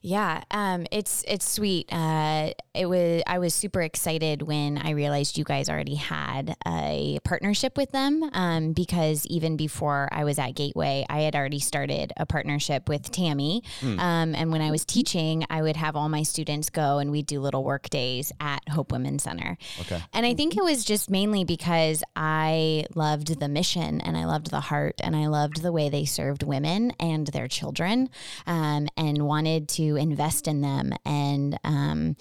Yeah, 0.02 0.42
um, 0.50 0.86
it's 0.90 1.24
it's 1.26 1.48
sweet. 1.48 1.92
Uh, 1.92 2.52
it 2.74 2.86
was 2.86 3.22
I 3.26 3.38
was 3.38 3.54
super 3.54 3.82
excited 3.82 4.42
when 4.42 4.78
I 4.78 4.90
realized 4.90 5.38
you 5.38 5.44
guys 5.44 5.68
already 5.68 5.96
had 5.96 6.56
a 6.66 7.18
partnership 7.24 7.76
with 7.76 7.90
them 7.92 8.28
um, 8.32 8.72
because 8.72 9.26
even 9.26 9.56
before 9.56 10.08
I 10.12 10.24
was 10.24 10.38
at 10.38 10.54
Gateway, 10.54 11.04
I 11.08 11.20
had 11.20 11.34
already 11.34 11.60
started 11.60 12.12
a 12.16 12.26
partnership 12.26 12.88
with 12.88 13.10
Tammy. 13.10 13.62
Um, 13.82 14.34
and 14.34 14.52
when 14.52 14.62
I 14.62 14.70
was 14.70 14.84
teaching, 14.84 15.44
I 15.50 15.62
would 15.62 15.76
have 15.76 15.96
all 15.96 16.08
my 16.08 16.22
students 16.22 16.70
go 16.70 16.98
and 16.98 17.10
we'd 17.10 17.26
do 17.26 17.40
little 17.40 17.64
work 17.64 17.90
days 17.90 18.32
at 18.40 18.68
Hope 18.68 18.92
Women's 18.92 19.22
Center. 19.22 19.56
okay 19.80 20.02
And 20.12 20.26
I 20.26 20.34
think 20.34 20.56
it 20.56 20.62
was 20.62 20.84
just 20.84 21.10
mainly 21.10 21.44
because 21.44 22.02
I 22.14 22.86
loved 22.94 23.40
the 23.40 23.48
mission 23.48 24.00
and 24.00 24.16
I 24.16 24.26
loved 24.26 24.50
the 24.50 24.60
heart 24.60 25.00
and 25.02 25.16
I 25.16 25.26
loved 25.26 25.62
the 25.62 25.72
way 25.72 25.88
they 25.88 26.04
served 26.04 26.42
women 26.42 26.92
and 27.00 27.26
their 27.28 27.48
children 27.48 28.10
um, 28.46 28.88
and 28.96 29.26
wanted 29.26 29.69
to 29.74 29.96
invest 29.96 30.48
in 30.48 30.60
them. 30.60 30.92
And 31.04 31.58
um, 31.64 32.16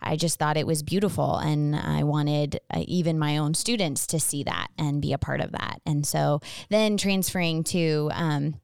I 0.00 0.16
just 0.16 0.38
thought 0.38 0.56
it 0.56 0.66
was 0.66 0.82
beautiful. 0.82 1.36
And 1.36 1.74
I 1.76 2.02
wanted 2.04 2.60
uh, 2.72 2.82
even 2.86 3.18
my 3.18 3.38
own 3.38 3.54
students 3.54 4.06
to 4.08 4.20
see 4.20 4.42
that 4.44 4.68
and 4.78 5.02
be 5.02 5.12
a 5.12 5.18
part 5.18 5.40
of 5.40 5.52
that. 5.52 5.80
And 5.86 6.06
so 6.06 6.40
then 6.68 6.96
transferring 6.96 7.64
to, 7.64 8.10
um, 8.12 8.60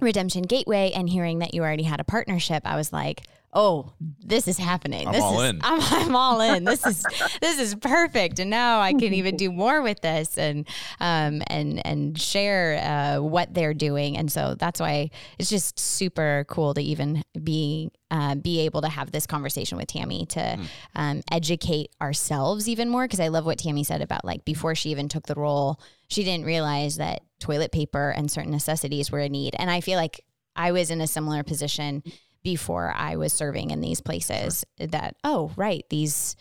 Redemption 0.00 0.44
Gateway 0.44 0.92
and 0.94 1.08
hearing 1.08 1.40
that 1.40 1.54
you 1.54 1.62
already 1.62 1.82
had 1.82 1.98
a 1.98 2.04
partnership, 2.04 2.62
I 2.64 2.76
was 2.76 2.92
like, 2.92 3.22
"Oh, 3.52 3.92
this 4.20 4.48
is 4.48 4.58
happening. 4.58 5.06
I'm 5.06 5.12
this 5.12 5.22
all 5.22 5.40
is, 5.40 5.50
in. 5.50 5.60
I'm, 5.62 5.80
I'm 5.80 6.16
all 6.16 6.40
in. 6.40 6.64
This 6.64 6.84
is 6.86 7.04
this 7.40 7.58
is 7.58 7.74
perfect." 7.74 8.38
And 8.38 8.50
now 8.50 8.80
I 8.80 8.92
can 8.92 9.14
even 9.14 9.36
do 9.36 9.50
more 9.50 9.82
with 9.82 10.00
this 10.00 10.36
and 10.38 10.66
um 11.00 11.42
and 11.46 11.84
and 11.86 12.20
share 12.20 12.78
uh, 12.82 13.22
what 13.22 13.54
they're 13.54 13.74
doing. 13.74 14.16
And 14.16 14.30
so 14.30 14.54
that's 14.54 14.80
why 14.80 15.10
it's 15.38 15.50
just 15.50 15.78
super 15.78 16.44
cool 16.48 16.74
to 16.74 16.80
even 16.80 17.22
be 17.42 17.90
uh, 18.10 18.34
be 18.34 18.60
able 18.60 18.80
to 18.82 18.88
have 18.88 19.12
this 19.12 19.26
conversation 19.26 19.76
with 19.76 19.88
Tammy 19.88 20.26
to 20.26 20.58
um, 20.94 21.22
educate 21.30 21.90
ourselves 22.00 22.68
even 22.68 22.88
more. 22.88 23.04
Because 23.04 23.20
I 23.20 23.28
love 23.28 23.44
what 23.44 23.58
Tammy 23.58 23.84
said 23.84 24.00
about 24.00 24.24
like 24.24 24.44
before 24.44 24.74
she 24.74 24.90
even 24.90 25.08
took 25.08 25.26
the 25.26 25.34
role, 25.34 25.80
she 26.08 26.24
didn't 26.24 26.46
realize 26.46 26.96
that 26.96 27.22
toilet 27.38 27.72
paper 27.72 28.10
and 28.10 28.30
certain 28.30 28.50
necessities 28.50 29.10
were 29.10 29.20
a 29.20 29.28
need. 29.28 29.54
And 29.58 29.70
I 29.70 29.80
feel 29.80 29.96
like 29.98 30.24
I 30.56 30.72
was 30.72 30.90
in 30.90 31.00
a 31.00 31.06
similar 31.06 31.42
position 31.42 32.02
before 32.42 32.92
I 32.94 33.16
was 33.16 33.32
serving 33.32 33.70
in 33.70 33.80
these 33.80 34.00
places. 34.00 34.64
That 34.78 35.16
oh 35.24 35.52
right 35.56 35.84
these. 35.90 36.36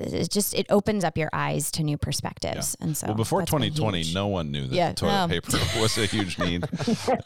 It 0.00 0.30
just 0.30 0.54
it 0.54 0.66
opens 0.70 1.04
up 1.04 1.16
your 1.18 1.30
eyes 1.32 1.70
to 1.72 1.82
new 1.82 1.98
perspectives, 1.98 2.76
and 2.80 2.96
so 2.96 3.08
well 3.08 3.16
before 3.16 3.40
2020 3.42 4.12
no 4.14 4.26
one 4.28 4.50
knew 4.52 4.66
that 4.66 4.74
Yeah, 4.74 4.92
toilet 4.92 5.26
no. 5.26 5.28
paper 5.28 5.52
was 5.80 5.96
a 5.98 6.06
huge 6.06 6.38
need 6.38 6.62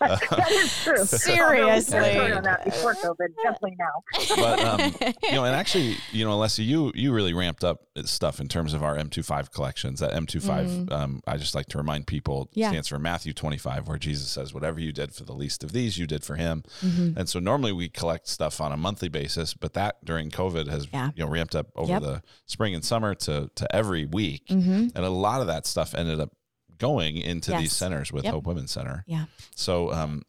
that 0.01 0.49
is 0.51 0.83
true. 0.85 0.97
Seriously. 1.05 1.99
Although 1.99 2.37
on 2.37 2.43
that 2.45 2.65
before 2.65 2.95
COVID, 2.95 3.29
definitely 3.43 3.77
now. 3.79 4.37
but 4.37 4.65
um, 4.65 5.13
you 5.23 5.33
know 5.33 5.45
and 5.45 5.55
actually 5.55 5.97
you 6.13 6.25
know 6.25 6.39
Alessia 6.39 6.65
you 6.65 6.93
you 6.95 7.13
really 7.13 7.35
ramped 7.35 7.65
up 7.65 7.83
stuff 8.05 8.41
in 8.41 8.49
terms 8.49 8.73
of 8.73 8.83
our 8.83 8.97
m25 8.97 9.51
collections 9.53 10.01
that 10.01 10.13
m25 10.13 10.91
um, 10.91 11.21
i 11.27 11.37
just 11.37 11.55
like 11.55 11.67
to 11.67 11.77
remind 11.79 12.07
people. 12.07 12.49
Yeah. 12.55 12.71
stands 12.71 12.89
for 12.89 12.99
matthew 12.99 13.33
25 13.35 13.87
where 13.89 13.99
jesus 13.99 14.31
says 14.31 14.55
whatever 14.55 14.81
you 14.81 14.93
did 14.93 15.13
for 15.15 15.25
the 15.25 15.33
least 15.35 15.63
of 15.63 15.73
these 15.73 15.99
you 15.99 16.07
did 16.07 16.25
for 16.25 16.37
him 16.37 16.63
Mm-hmm. 16.83 17.19
and 17.19 17.29
so 17.29 17.39
normally 17.39 17.73
we 17.73 17.89
collect 17.89 18.27
stuff 18.29 18.61
on 18.61 18.73
a 18.73 18.77
monthly 18.77 19.09
basis 19.09 19.53
but 19.55 19.75
that 19.75 20.03
during 20.05 20.31
covid 20.31 20.69
has 20.69 20.87
Yeah. 20.93 21.11
you 21.15 21.25
know 21.25 21.31
ramped 21.31 21.55
up 21.55 21.67
over 21.77 21.93
Yep. 21.93 22.03
the 22.03 22.23
spring 22.47 22.62
and 22.75 22.85
summer 22.85 23.15
to 23.17 23.51
to 23.57 23.75
every 23.75 24.05
week 24.07 24.47
Mhm. 24.49 24.93
and 24.95 25.05
a 25.05 25.11
lot 25.11 25.41
of 25.41 25.49
that 25.49 25.67
stuff 25.67 25.95
ended 25.95 26.21
up 26.21 26.31
going 26.79 27.17
into 27.17 27.51
these 27.53 27.73
centers 27.73 28.13
with 28.13 28.25
Yep. 28.25 28.33
hope 28.35 28.47
women's 28.47 28.71
center 28.71 29.05
Yeah. 29.07 29.27
so 29.55 29.93
um, 29.93 30.23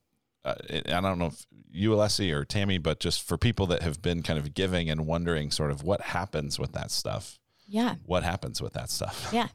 uh, 0.45 0.55
I 0.69 0.99
don't 1.01 1.19
know 1.19 1.27
if 1.27 1.45
you, 1.71 1.91
Alessi, 1.91 2.31
or 2.33 2.43
Tammy, 2.45 2.77
but 2.77 2.99
just 2.99 3.21
for 3.27 3.37
people 3.37 3.65
that 3.67 3.81
have 3.81 4.01
been 4.01 4.21
kind 4.23 4.37
of 4.37 4.53
giving 4.53 4.89
and 4.89 5.07
wondering 5.07 5.49
sort 5.51 5.71
of 5.71 5.81
what 5.83 6.01
happens 6.01 6.59
with 6.59 6.73
that 6.73 6.91
stuff. 6.91 7.39
Yeah. 7.65 7.95
What 8.05 8.23
happens 8.23 8.61
with 8.61 8.73
that 8.73 8.89
stuff? 8.91 9.29
Yeah. 9.33 9.47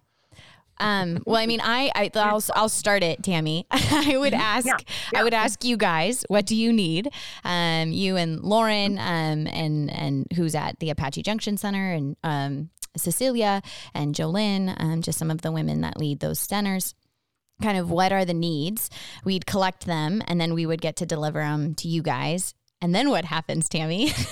Um, 0.81 1.23
well, 1.27 1.37
I 1.37 1.47
mean, 1.47 1.61
I, 1.63 1.91
I 1.95 2.11
I'll, 2.15 2.43
I'll 2.55 2.69
start 2.69 3.03
it, 3.03 3.23
Tammy. 3.23 3.67
I 3.71 4.17
would 4.17 4.35
ask, 4.35 4.69
I 5.15 5.23
would 5.23 5.35
ask 5.35 5.65
you 5.65 5.77
guys, 5.77 6.25
what 6.29 6.47
do 6.47 6.57
you 6.57 6.73
need? 6.73 7.11
Um, 7.45 7.93
you 7.93 8.17
and 8.17 8.41
Lauren, 8.41 8.99
um, 8.99 9.47
and 9.47 9.91
and 9.91 10.27
who's 10.35 10.55
at 10.55 10.79
the 10.81 10.91
Apache 10.91 11.23
Junction 11.23 11.57
Center, 11.57 11.93
and 11.93 12.17
um, 12.23 12.71
Cecilia 12.97 13.63
and 13.95 14.15
Jolynn, 14.15 14.75
um, 14.81 15.03
just 15.03 15.19
some 15.19 15.31
of 15.31 15.43
the 15.43 15.53
women 15.53 15.81
that 15.83 15.99
lead 15.99 16.21
those 16.21 16.39
centers. 16.39 16.95
Kind 17.61 17.77
of 17.77 17.91
what 17.91 18.13
are 18.13 18.25
the 18.25 18.35
needs? 18.35 18.89
We'd 19.25 19.45
collect 19.45 19.87
them, 19.87 20.23
and 20.29 20.41
then 20.41 20.55
we 20.55 20.65
would 20.65 20.81
get 20.81 20.97
to 20.97 21.07
deliver 21.07 21.41
them 21.41 21.75
to 21.77 21.89
you 21.89 22.03
guys. 22.03 22.55
And 22.81 22.95
then 22.95 23.11
what 23.11 23.25
happens, 23.25 23.69
Tammy? 23.69 24.13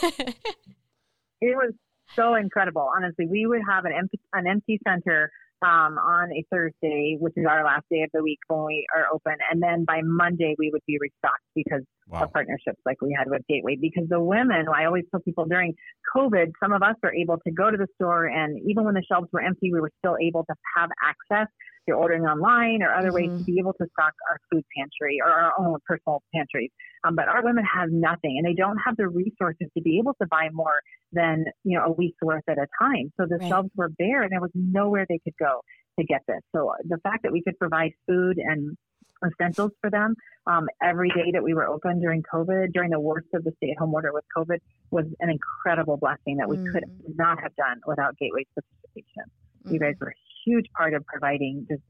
It 1.40 1.54
was 1.54 1.72
so 2.14 2.34
incredible. 2.34 2.90
Honestly, 2.96 3.26
we 3.26 3.46
would 3.46 3.60
have 3.68 3.84
an 3.84 3.92
empty 3.92 4.20
an 4.32 4.46
empty 4.46 4.80
center 4.86 5.30
um, 5.62 5.98
on 5.98 6.32
a 6.32 6.44
Thursday, 6.50 7.16
which 7.18 7.34
is 7.36 7.46
our 7.48 7.64
last 7.64 7.84
day 7.90 8.02
of 8.02 8.10
the 8.12 8.22
week 8.22 8.38
when 8.48 8.64
we 8.64 8.86
are 8.94 9.06
open, 9.12 9.36
and 9.50 9.62
then 9.62 9.84
by 9.84 10.00
Monday 10.04 10.54
we 10.58 10.70
would 10.70 10.82
be 10.86 10.98
restocked 11.00 11.44
because 11.54 11.82
Wow. 12.08 12.22
of 12.22 12.32
partnerships 12.32 12.78
like 12.86 13.02
we 13.02 13.16
had 13.18 13.28
with 13.28 13.42
Gateway. 13.48 13.76
Because 13.80 14.08
the 14.08 14.20
women, 14.20 14.66
I 14.72 14.84
always 14.84 15.02
tell 15.10 15.18
people 15.20 15.44
during 15.44 15.74
COVID, 16.14 16.52
some 16.62 16.72
of 16.72 16.80
us 16.80 16.94
were 17.02 17.12
able 17.12 17.38
to 17.38 17.50
go 17.50 17.68
to 17.68 17.76
the 17.76 17.88
store, 17.96 18.26
and 18.26 18.60
even 18.64 18.84
when 18.84 18.94
the 18.94 19.02
shelves 19.10 19.26
were 19.32 19.42
empty, 19.42 19.72
we 19.72 19.80
were 19.80 19.90
still 19.98 20.16
able 20.22 20.44
to 20.44 20.54
have 20.76 20.88
access 21.02 21.48
to 21.88 21.94
ordering 21.94 22.22
online 22.24 22.82
or 22.82 22.92
other 22.92 23.12
ways 23.12 23.30
Mhm. 23.30 23.38
to 23.38 23.44
be 23.44 23.58
able 23.58 23.72
to 23.74 23.86
stock 23.92 24.12
our 24.30 24.38
food 24.50 24.64
pantry 24.76 25.18
or 25.24 25.30
our 25.30 25.52
own 25.58 25.78
personal 25.86 26.22
pantries. 26.34 26.70
Um, 27.04 27.14
but 27.14 27.28
our 27.28 27.42
women 27.44 27.64
have 27.64 27.90
nothing, 27.90 28.36
and 28.38 28.44
they 28.46 28.54
don't 28.54 28.78
have 28.78 28.96
the 28.96 29.08
resources 29.08 29.68
to 29.76 29.82
be 29.82 29.98
able 29.98 30.14
to 30.20 30.26
buy 30.28 30.48
more 30.52 30.80
than 31.12 31.44
you 31.64 31.78
know 31.78 31.84
a 31.86 31.92
week's 31.92 32.20
worth 32.22 32.44
at 32.48 32.58
a 32.58 32.66
time. 32.80 33.12
So 33.16 33.26
the 33.26 33.38
Right. 33.38 33.48
shelves 33.48 33.70
were 33.76 33.88
bare, 33.90 34.22
and 34.22 34.30
there 34.32 34.40
was 34.40 34.50
nowhere 34.54 35.06
they 35.08 35.18
could 35.20 35.36
go 35.38 35.60
to 35.98 36.04
get 36.04 36.22
this. 36.26 36.40
So 36.54 36.72
the 36.84 36.98
fact 36.98 37.22
that 37.22 37.32
we 37.32 37.42
could 37.42 37.58
provide 37.58 37.92
food 38.06 38.38
and 38.38 38.76
essentials 39.24 39.72
for 39.80 39.88
them 39.88 40.14
um, 40.46 40.68
every 40.82 41.08
day 41.08 41.30
that 41.32 41.42
we 41.42 41.54
were 41.54 41.66
open 41.66 42.00
during 42.00 42.22
COVID, 42.22 42.72
during 42.72 42.90
the 42.90 43.00
worst 43.00 43.26
of 43.32 43.42
the 43.44 43.52
stay-at-home 43.56 43.92
order 43.94 44.12
with 44.12 44.24
COVID, 44.36 44.58
was 44.90 45.06
an 45.20 45.30
incredible 45.30 45.96
blessing 45.96 46.36
that 46.36 46.48
we 46.48 46.58
could 46.70 46.84
Mm. 46.84 47.16
not 47.16 47.40
have 47.40 47.54
done 47.56 47.80
without 47.86 48.14
Gateway's 48.18 48.46
participation. 48.54 49.24
You 49.64 49.78
Mm. 49.80 49.82
guys 49.82 49.94
were 50.00 50.08
a 50.08 50.14
huge 50.46 50.66
part 50.76 50.94
of 50.94 51.04
providing 51.06 51.66
just 51.68 51.82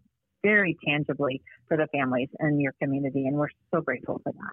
very 0.43 0.77
tangibly 0.87 1.43
for 1.69 1.77
the 1.77 1.87
families 1.93 2.29
in 2.41 2.61
your 2.61 2.73
community, 2.81 3.27
and 3.27 3.37
we're 3.37 3.49
so 3.75 3.81
grateful 3.81 4.21
for 4.23 4.33
that. 4.33 4.53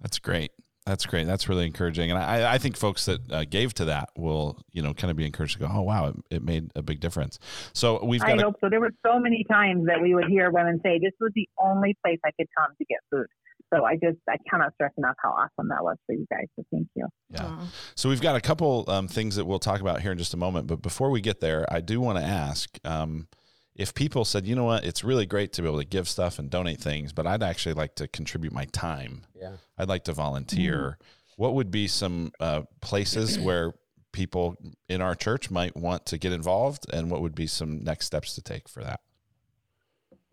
That's 0.00 0.18
great. 0.18 0.52
That's 0.86 1.06
great. 1.06 1.26
That's 1.26 1.48
really 1.48 1.64
encouraging. 1.64 2.10
And 2.10 2.18
I, 2.18 2.54
I 2.54 2.58
think 2.58 2.76
folks 2.76 3.06
that 3.06 3.32
uh, 3.32 3.44
gave 3.48 3.72
to 3.74 3.86
that 3.86 4.10
will, 4.18 4.60
you 4.70 4.82
know, 4.82 4.92
kind 4.92 5.10
of 5.10 5.16
be 5.16 5.24
encouraged 5.24 5.54
to 5.54 5.60
go, 5.60 5.70
oh, 5.72 5.80
wow, 5.80 6.08
it, 6.08 6.16
it 6.30 6.42
made 6.42 6.70
a 6.74 6.82
big 6.82 7.00
difference. 7.00 7.38
So 7.72 8.04
we've 8.04 8.20
got 8.20 8.38
a, 8.38 8.42
hope 8.42 8.56
so. 8.60 8.68
There 8.68 8.80
were 8.80 8.92
so 9.04 9.18
many 9.18 9.46
times 9.50 9.86
that 9.86 10.02
we 10.02 10.14
would 10.14 10.26
hear 10.26 10.50
women 10.50 10.80
say, 10.82 10.98
"This 10.98 11.14
was 11.20 11.32
the 11.34 11.48
only 11.58 11.96
place 12.04 12.18
I 12.24 12.32
could 12.38 12.48
come 12.58 12.74
to 12.76 12.84
get 12.84 12.98
food." 13.10 13.26
So 13.74 13.84
I 13.84 13.94
just 13.94 14.18
I 14.28 14.36
cannot 14.48 14.72
stress 14.74 14.92
enough 14.96 15.16
how 15.22 15.30
awesome 15.30 15.68
that 15.68 15.82
was 15.82 15.96
for 16.06 16.14
you 16.14 16.26
guys. 16.30 16.46
So 16.56 16.64
thank 16.70 16.88
you. 16.94 17.06
Yeah. 17.30 17.44
Aw. 17.44 17.66
So 17.94 18.08
we've 18.08 18.20
got 18.20 18.36
a 18.36 18.40
couple 18.40 18.84
um, 18.88 19.08
things 19.08 19.36
that 19.36 19.44
we'll 19.44 19.58
talk 19.58 19.80
about 19.80 20.00
here 20.00 20.12
in 20.12 20.18
just 20.18 20.34
a 20.34 20.36
moment. 20.36 20.66
But 20.66 20.82
before 20.82 21.10
we 21.10 21.20
get 21.20 21.40
there, 21.40 21.66
I 21.70 21.80
do 21.80 22.00
want 22.00 22.18
to 22.18 22.24
ask 22.24 22.78
um, 22.84 23.28
if 23.74 23.94
people 23.94 24.24
said, 24.24 24.46
you 24.46 24.54
know 24.54 24.64
what, 24.64 24.84
it's 24.84 25.02
really 25.02 25.26
great 25.26 25.52
to 25.54 25.62
be 25.62 25.68
able 25.68 25.78
to 25.78 25.84
give 25.84 26.08
stuff 26.08 26.38
and 26.38 26.48
donate 26.48 26.80
things, 26.80 27.12
but 27.12 27.26
I'd 27.26 27.42
actually 27.42 27.74
like 27.74 27.96
to 27.96 28.06
contribute 28.06 28.52
my 28.52 28.66
time. 28.66 29.22
Yeah. 29.34 29.56
I'd 29.76 29.88
like 29.88 30.04
to 30.04 30.12
volunteer. 30.12 30.98
What 31.36 31.54
would 31.54 31.70
be 31.70 31.88
some 31.88 32.32
uh, 32.38 32.62
places 32.80 33.38
where 33.40 33.72
people 34.12 34.56
in 34.88 35.00
our 35.00 35.16
church 35.16 35.50
might 35.50 35.76
want 35.76 36.06
to 36.06 36.18
get 36.18 36.32
involved, 36.32 36.86
and 36.92 37.10
what 37.10 37.20
would 37.20 37.34
be 37.34 37.48
some 37.48 37.82
next 37.82 38.06
steps 38.06 38.36
to 38.36 38.42
take 38.42 38.68
for 38.68 38.84
that? 38.84 39.00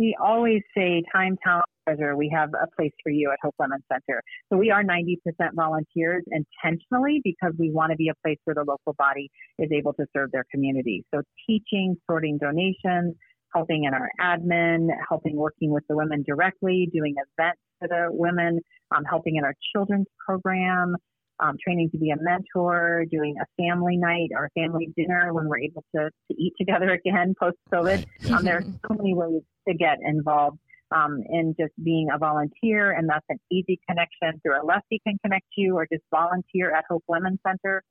We 0.01 0.17
always 0.19 0.63
say 0.75 1.03
time, 1.13 1.37
talent, 1.43 1.65
treasure. 1.87 2.17
We 2.17 2.27
have 2.33 2.49
a 2.59 2.65
place 2.75 2.91
for 3.03 3.11
you 3.11 3.29
at 3.31 3.37
Hope 3.43 3.53
Women's 3.59 3.83
Center. 3.87 4.23
So 4.51 4.57
we 4.57 4.71
are 4.71 4.83
90% 4.83 5.17
volunteers 5.53 6.23
intentionally 6.31 7.21
because 7.23 7.53
we 7.59 7.69
want 7.69 7.91
to 7.91 7.95
be 7.95 8.09
a 8.09 8.15
place 8.25 8.39
where 8.45 8.55
the 8.55 8.63
local 8.67 8.95
body 8.97 9.29
is 9.59 9.69
able 9.71 9.93
to 9.93 10.07
serve 10.11 10.31
their 10.31 10.45
community. 10.51 11.05
So 11.13 11.21
teaching, 11.47 11.97
sorting 12.09 12.39
donations, 12.39 13.13
helping 13.53 13.83
in 13.83 13.93
our 13.93 14.09
admin, 14.19 14.87
helping 15.07 15.35
working 15.35 15.69
with 15.69 15.83
the 15.87 15.95
women 15.95 16.23
directly, 16.27 16.89
doing 16.91 17.13
events 17.37 17.61
for 17.77 17.87
the 17.87 18.07
women, 18.09 18.59
um, 18.95 19.03
helping 19.07 19.35
in 19.35 19.43
our 19.43 19.53
children's 19.71 20.07
program, 20.25 20.95
um, 21.41 21.57
training 21.61 21.89
to 21.91 21.97
be 21.97 22.11
a 22.11 22.15
mentor, 22.19 23.05
doing 23.09 23.35
a 23.41 23.45
family 23.61 23.97
night 23.97 24.29
or 24.35 24.45
a 24.45 24.49
family 24.59 24.93
dinner 24.95 25.33
when 25.33 25.47
we're 25.47 25.59
able 25.59 25.83
to, 25.95 26.09
to 26.09 26.37
eat 26.37 26.53
together 26.57 26.91
again 27.05 27.33
post 27.39 27.57
COVID. 27.73 28.05
Um, 28.31 28.43
there 28.43 28.57
are 28.57 28.63
so 28.63 28.95
many 28.95 29.13
ways 29.13 29.41
to 29.67 29.73
get 29.73 29.97
involved 30.05 30.59
um, 30.91 31.21
in 31.29 31.55
just 31.59 31.73
being 31.83 32.09
a 32.13 32.17
volunteer, 32.17 32.91
and 32.91 33.09
that's 33.09 33.25
an 33.29 33.39
easy 33.51 33.79
connection 33.89 34.39
through 34.41 34.59
Alessi 34.61 34.99
can 35.05 35.17
connect 35.23 35.47
you, 35.55 35.75
or 35.75 35.87
just 35.91 36.03
volunteer 36.11 36.75
at 36.75 36.83
Hope 36.89 37.03
Women's 37.07 37.39
Center. 37.45 37.83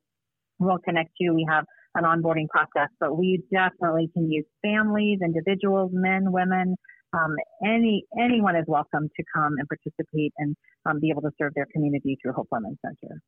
We'll 0.59 0.79
connect 0.79 1.11
you. 1.19 1.33
We 1.33 1.47
have 1.49 1.65
an 1.95 2.03
onboarding 2.03 2.47
process, 2.47 2.89
but 2.99 3.17
we 3.17 3.43
definitely 3.51 4.09
can 4.13 4.31
use 4.31 4.45
families, 4.61 5.19
individuals, 5.23 5.91
men, 5.93 6.31
women. 6.31 6.75
Um, 7.13 7.35
any 7.65 8.05
anyone 8.19 8.55
is 8.55 8.65
welcome 8.67 9.09
to 9.15 9.23
come 9.35 9.55
and 9.57 9.67
participate 9.67 10.33
and 10.37 10.55
um, 10.85 10.99
be 10.99 11.09
able 11.09 11.21
to 11.23 11.31
serve 11.37 11.53
their 11.55 11.67
community 11.73 12.17
through 12.21 12.33
Hope 12.33 12.47
Women's 12.51 12.77
Center. 12.85 13.21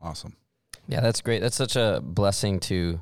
Awesome. 0.00 0.36
Yeah, 0.88 1.00
that's 1.00 1.20
great. 1.20 1.40
That's 1.40 1.56
such 1.56 1.76
a 1.76 2.00
blessing 2.02 2.60
to 2.60 3.00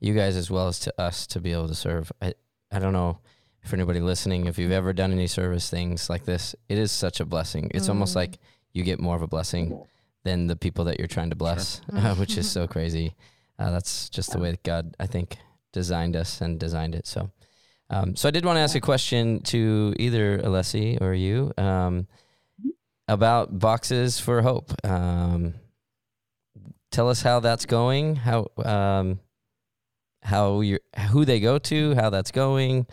you 0.00 0.14
guys 0.14 0.36
as 0.36 0.50
well 0.50 0.68
as 0.68 0.78
to 0.80 1.00
us 1.00 1.26
to 1.28 1.40
be 1.40 1.52
able 1.52 1.68
to 1.68 1.74
serve. 1.74 2.12
I 2.20 2.34
I 2.70 2.78
don't 2.78 2.92
know 2.92 3.18
for 3.64 3.76
anybody 3.76 4.00
listening, 4.00 4.46
if 4.46 4.58
you've 4.58 4.72
ever 4.72 4.92
done 4.92 5.10
any 5.12 5.26
service 5.26 5.70
things 5.70 6.10
like 6.10 6.24
this, 6.24 6.54
it 6.68 6.78
is 6.78 6.92
such 6.92 7.20
a 7.20 7.24
blessing. 7.24 7.70
It's 7.74 7.86
mm. 7.86 7.90
almost 7.90 8.14
like 8.14 8.38
you 8.72 8.82
get 8.84 9.00
more 9.00 9.16
of 9.16 9.22
a 9.22 9.26
blessing 9.26 9.82
than 10.22 10.46
the 10.46 10.56
people 10.56 10.84
that 10.84 10.98
you're 10.98 11.08
trying 11.08 11.30
to 11.30 11.36
bless, 11.36 11.80
sure. 11.90 11.98
uh, 11.98 12.14
which 12.14 12.36
is 12.36 12.50
so 12.50 12.66
crazy. 12.66 13.14
Uh, 13.58 13.70
that's 13.70 14.10
just 14.10 14.32
the 14.32 14.38
way 14.38 14.50
that 14.50 14.62
God, 14.62 14.94
I 15.00 15.06
think, 15.06 15.38
designed 15.72 16.14
us 16.14 16.40
and 16.40 16.58
designed 16.58 16.94
it. 16.94 17.06
So, 17.06 17.30
um, 17.94 18.16
so 18.16 18.26
I 18.26 18.32
did 18.32 18.44
want 18.44 18.56
to 18.56 18.60
ask 18.60 18.74
a 18.74 18.80
question 18.80 19.40
to 19.42 19.94
either 20.00 20.38
Alessi 20.38 21.00
or 21.00 21.14
you 21.14 21.52
um, 21.56 22.08
about 23.06 23.56
boxes 23.56 24.18
for 24.18 24.42
hope. 24.42 24.72
Um, 24.82 25.54
tell 26.90 27.08
us 27.08 27.22
how 27.22 27.38
that's 27.38 27.66
going. 27.66 28.16
How 28.16 28.48
um, 28.64 29.20
how 30.22 30.60
you 30.60 30.80
who 31.10 31.24
they 31.24 31.38
go 31.38 31.58
to, 31.58 31.94
how 31.94 32.10
that's 32.10 32.32
going 32.32 32.88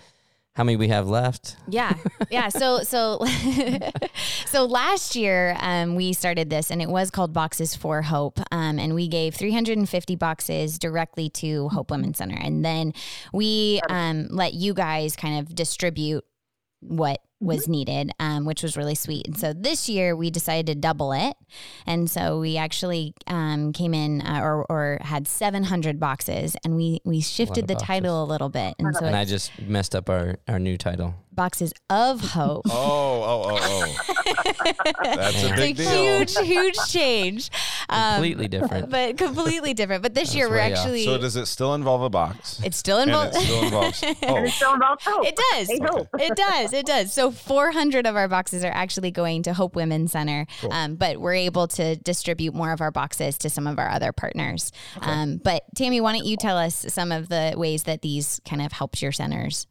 how 0.55 0.63
many 0.63 0.75
we 0.75 0.89
have 0.89 1.07
left. 1.07 1.55
Yeah. 1.67 1.93
Yeah. 2.29 2.49
So, 2.49 2.79
so, 2.83 3.23
so 4.45 4.65
last 4.65 5.15
year, 5.15 5.55
um, 5.59 5.95
we 5.95 6.13
started 6.13 6.49
this 6.49 6.71
and 6.71 6.81
it 6.81 6.89
was 6.89 7.09
called 7.09 7.33
Boxes 7.33 7.75
for 7.75 8.01
Hope. 8.01 8.39
Um, 8.51 8.77
and 8.77 8.93
we 8.93 9.07
gave 9.07 9.33
350 9.35 10.15
boxes 10.15 10.77
directly 10.77 11.29
to 11.29 11.69
Hope 11.69 11.91
Women's 11.91 12.17
Center. 12.17 12.37
And 12.37 12.65
then 12.65 12.93
we, 13.33 13.79
um, 13.89 14.27
let 14.29 14.53
you 14.53 14.73
guys 14.73 15.15
kind 15.15 15.39
of 15.39 15.55
distribute 15.55 16.25
what 16.81 17.21
was 17.41 17.63
mm-hmm. 17.63 17.71
needed, 17.71 18.12
um, 18.19 18.45
which 18.45 18.63
was 18.63 18.77
really 18.77 18.95
sweet. 18.95 19.27
And 19.27 19.38
so 19.38 19.51
this 19.51 19.89
year 19.89 20.15
we 20.15 20.30
decided 20.30 20.67
to 20.67 20.75
double 20.75 21.12
it. 21.12 21.36
And 21.86 22.10
so 22.10 22.39
we 22.39 22.56
actually 22.56 23.13
um, 23.27 23.73
came 23.73 23.93
in 23.93 24.21
uh, 24.21 24.39
or, 24.41 24.65
or 24.69 24.99
had 25.01 25.27
700 25.27 25.99
boxes 25.99 26.56
and 26.63 26.75
we, 26.75 27.01
we 27.04 27.19
shifted 27.19 27.67
the 27.67 27.73
boxes. 27.73 27.88
title 27.88 28.23
a 28.23 28.25
little 28.25 28.49
bit. 28.49 28.75
And 28.77 28.95
so 28.95 29.06
and 29.06 29.15
I 29.15 29.25
just 29.25 29.51
messed 29.60 29.95
up 29.95 30.10
our, 30.10 30.38
our 30.47 30.60
new 30.60 30.77
title 30.77 31.15
boxes 31.34 31.73
of 31.89 32.21
hope. 32.21 32.63
oh, 32.69 32.71
oh, 32.71 33.58
oh, 33.60 33.95
oh. 34.08 34.73
That's 35.04 35.43
a 35.43 35.56
big 35.56 35.80
a 35.80 35.84
deal. 35.84 36.17
Huge, 36.17 36.38
huge 36.38 36.77
change. 36.89 37.49
Um, 37.91 38.13
completely 38.13 38.47
different. 38.47 38.89
But 38.89 39.17
completely 39.17 39.73
different. 39.73 40.01
But 40.01 40.13
this 40.13 40.30
That's 40.30 40.36
year 40.36 40.49
we're 40.49 40.60
actually. 40.60 41.04
So 41.04 41.17
does 41.17 41.36
it 41.36 41.45
still 41.45 41.73
involve 41.73 42.01
a 42.01 42.10
box? 42.10 42.62
It 42.63 42.73
still 42.73 42.99
involves. 42.99 43.36
it 43.38 43.41
still 43.43 43.63
involves. 43.63 44.04
Oh. 44.04 44.43
it 44.43 44.51
still 44.51 44.73
involves 44.73 45.04
hope. 45.04 45.25
It 45.25 45.36
does. 45.36 45.69
Okay. 45.69 46.25
It 46.25 46.36
does. 46.36 46.73
It 46.73 46.86
does. 46.86 47.13
So 47.13 47.32
400 47.32 48.08
of 48.08 48.15
our 48.15 48.30
boxes 48.30 48.63
are 48.63 48.71
actually 48.71 49.12
going 49.12 49.43
to 49.43 49.54
Hope 49.54 49.75
Women's 49.75 50.13
Center, 50.13 50.45
cool. 50.62 50.71
um, 50.71 50.95
but 50.95 51.19
we're 51.19 51.34
able 51.34 51.67
to 51.69 51.97
distribute 51.97 52.54
more 52.54 52.71
of 52.71 52.80
our 52.80 52.91
boxes 52.91 53.38
to 53.39 53.49
some 53.49 53.67
of 53.67 53.77
our 53.77 53.89
other 53.89 54.13
partners. 54.13 54.71
Okay. 54.97 55.12
Um, 55.12 55.38
but 55.43 55.63
Tammy, 55.75 55.99
why 55.99 56.13
don't 56.13 56.25
you 56.25 56.38
tell 56.38 56.58
us 56.58 56.86
some 56.88 57.12
of 57.12 57.27
the 57.27 57.54
ways 57.58 57.84
that 57.84 58.01
these 58.01 58.39
kind 58.45 58.62
of 58.62 58.71
helped 58.71 59.01
your 59.01 59.12
centers? 59.12 59.67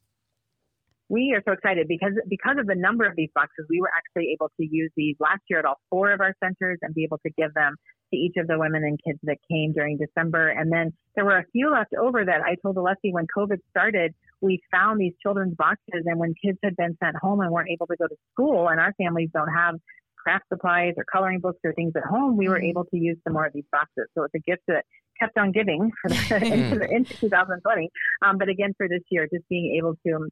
we 1.11 1.35
are 1.35 1.43
so 1.45 1.53
excited 1.53 1.89
because 1.89 2.13
because 2.29 2.57
of 2.59 2.67
the 2.67 2.75
number 2.75 3.05
of 3.05 3.17
these 3.17 3.29
boxes, 3.35 3.67
we 3.69 3.81
were 3.81 3.91
actually 3.95 4.31
able 4.33 4.49
to 4.61 4.65
use 4.65 4.91
these 4.97 5.17
last 5.19 5.43
year 5.51 5.59
at 5.59 5.65
all 5.65 5.81
four 5.91 6.13
of 6.13 6.21
our 6.21 6.33
centers 6.43 6.79
and 6.83 6.95
be 6.95 7.03
able 7.03 7.19
to 7.19 7.31
give 7.37 7.53
them 7.53 7.75
to 8.11 8.17
each 8.17 8.35
of 8.37 8.47
the 8.47 8.59
women 8.59 8.85
and 8.85 8.99
kids 9.05 9.19
that 9.25 9.39
came 9.51 9.73
during 9.73 9.99
December. 9.99 10.49
And 10.49 10.73
then 10.73 10.93
there 11.15 11.25
were 11.25 11.39
a 11.39 11.45
few 11.53 11.71
left 11.71 11.93
over 11.95 12.25
that 12.25 12.43
I 12.43 12.57
told 12.63 12.77
Alessi 12.77 13.13
when 13.13 13.27
COVID 13.37 13.59
started, 13.71 14.15
we 14.41 14.61
found 14.71 15.01
these 15.01 15.15
children's 15.23 15.55
boxes 15.57 16.05
and 16.07 16.19
when 16.19 16.35
kids 16.43 16.59
had 16.63 16.77
been 16.77 16.97
sent 17.03 17.17
home 17.17 17.41
and 17.41 17.51
weren't 17.51 17.71
able 17.71 17.87
to 17.87 17.97
go 17.97 18.07
to 18.07 18.17
school 18.33 18.69
and 18.69 18.81
our 18.81 18.93
families 18.95 19.31
don't 19.33 19.53
have 19.53 19.77
craft 20.17 20.45
supplies 20.53 20.95
or 20.97 21.05
coloring 21.11 21.41
books 21.41 21.59
or 21.65 21.73
things 21.73 21.93
at 21.97 22.05
home, 22.05 22.37
we 22.37 22.49
were 22.49 22.57
mm-hmm. 22.57 22.67
able 22.67 22.85
to 22.85 22.97
use 22.97 23.17
some 23.25 23.33
more 23.33 23.47
of 23.47 23.53
these 23.53 23.65
boxes. 23.73 24.07
So 24.17 24.25
it's 24.25 24.35
a 24.35 24.39
gift 24.39 24.63
that 24.69 24.85
kept 25.19 25.37
on 25.39 25.53
giving 25.53 25.91
for 26.01 26.09
the, 26.09 26.37
into, 26.53 26.79
the, 26.79 26.91
into 26.91 27.15
2020. 27.17 27.91
Um, 28.23 28.39
but 28.39 28.49
again, 28.49 28.75
for 28.77 28.89
this 28.89 29.03
year, 29.11 29.29
just 29.33 29.49
being 29.49 29.77
able 29.79 29.97
to 30.07 30.29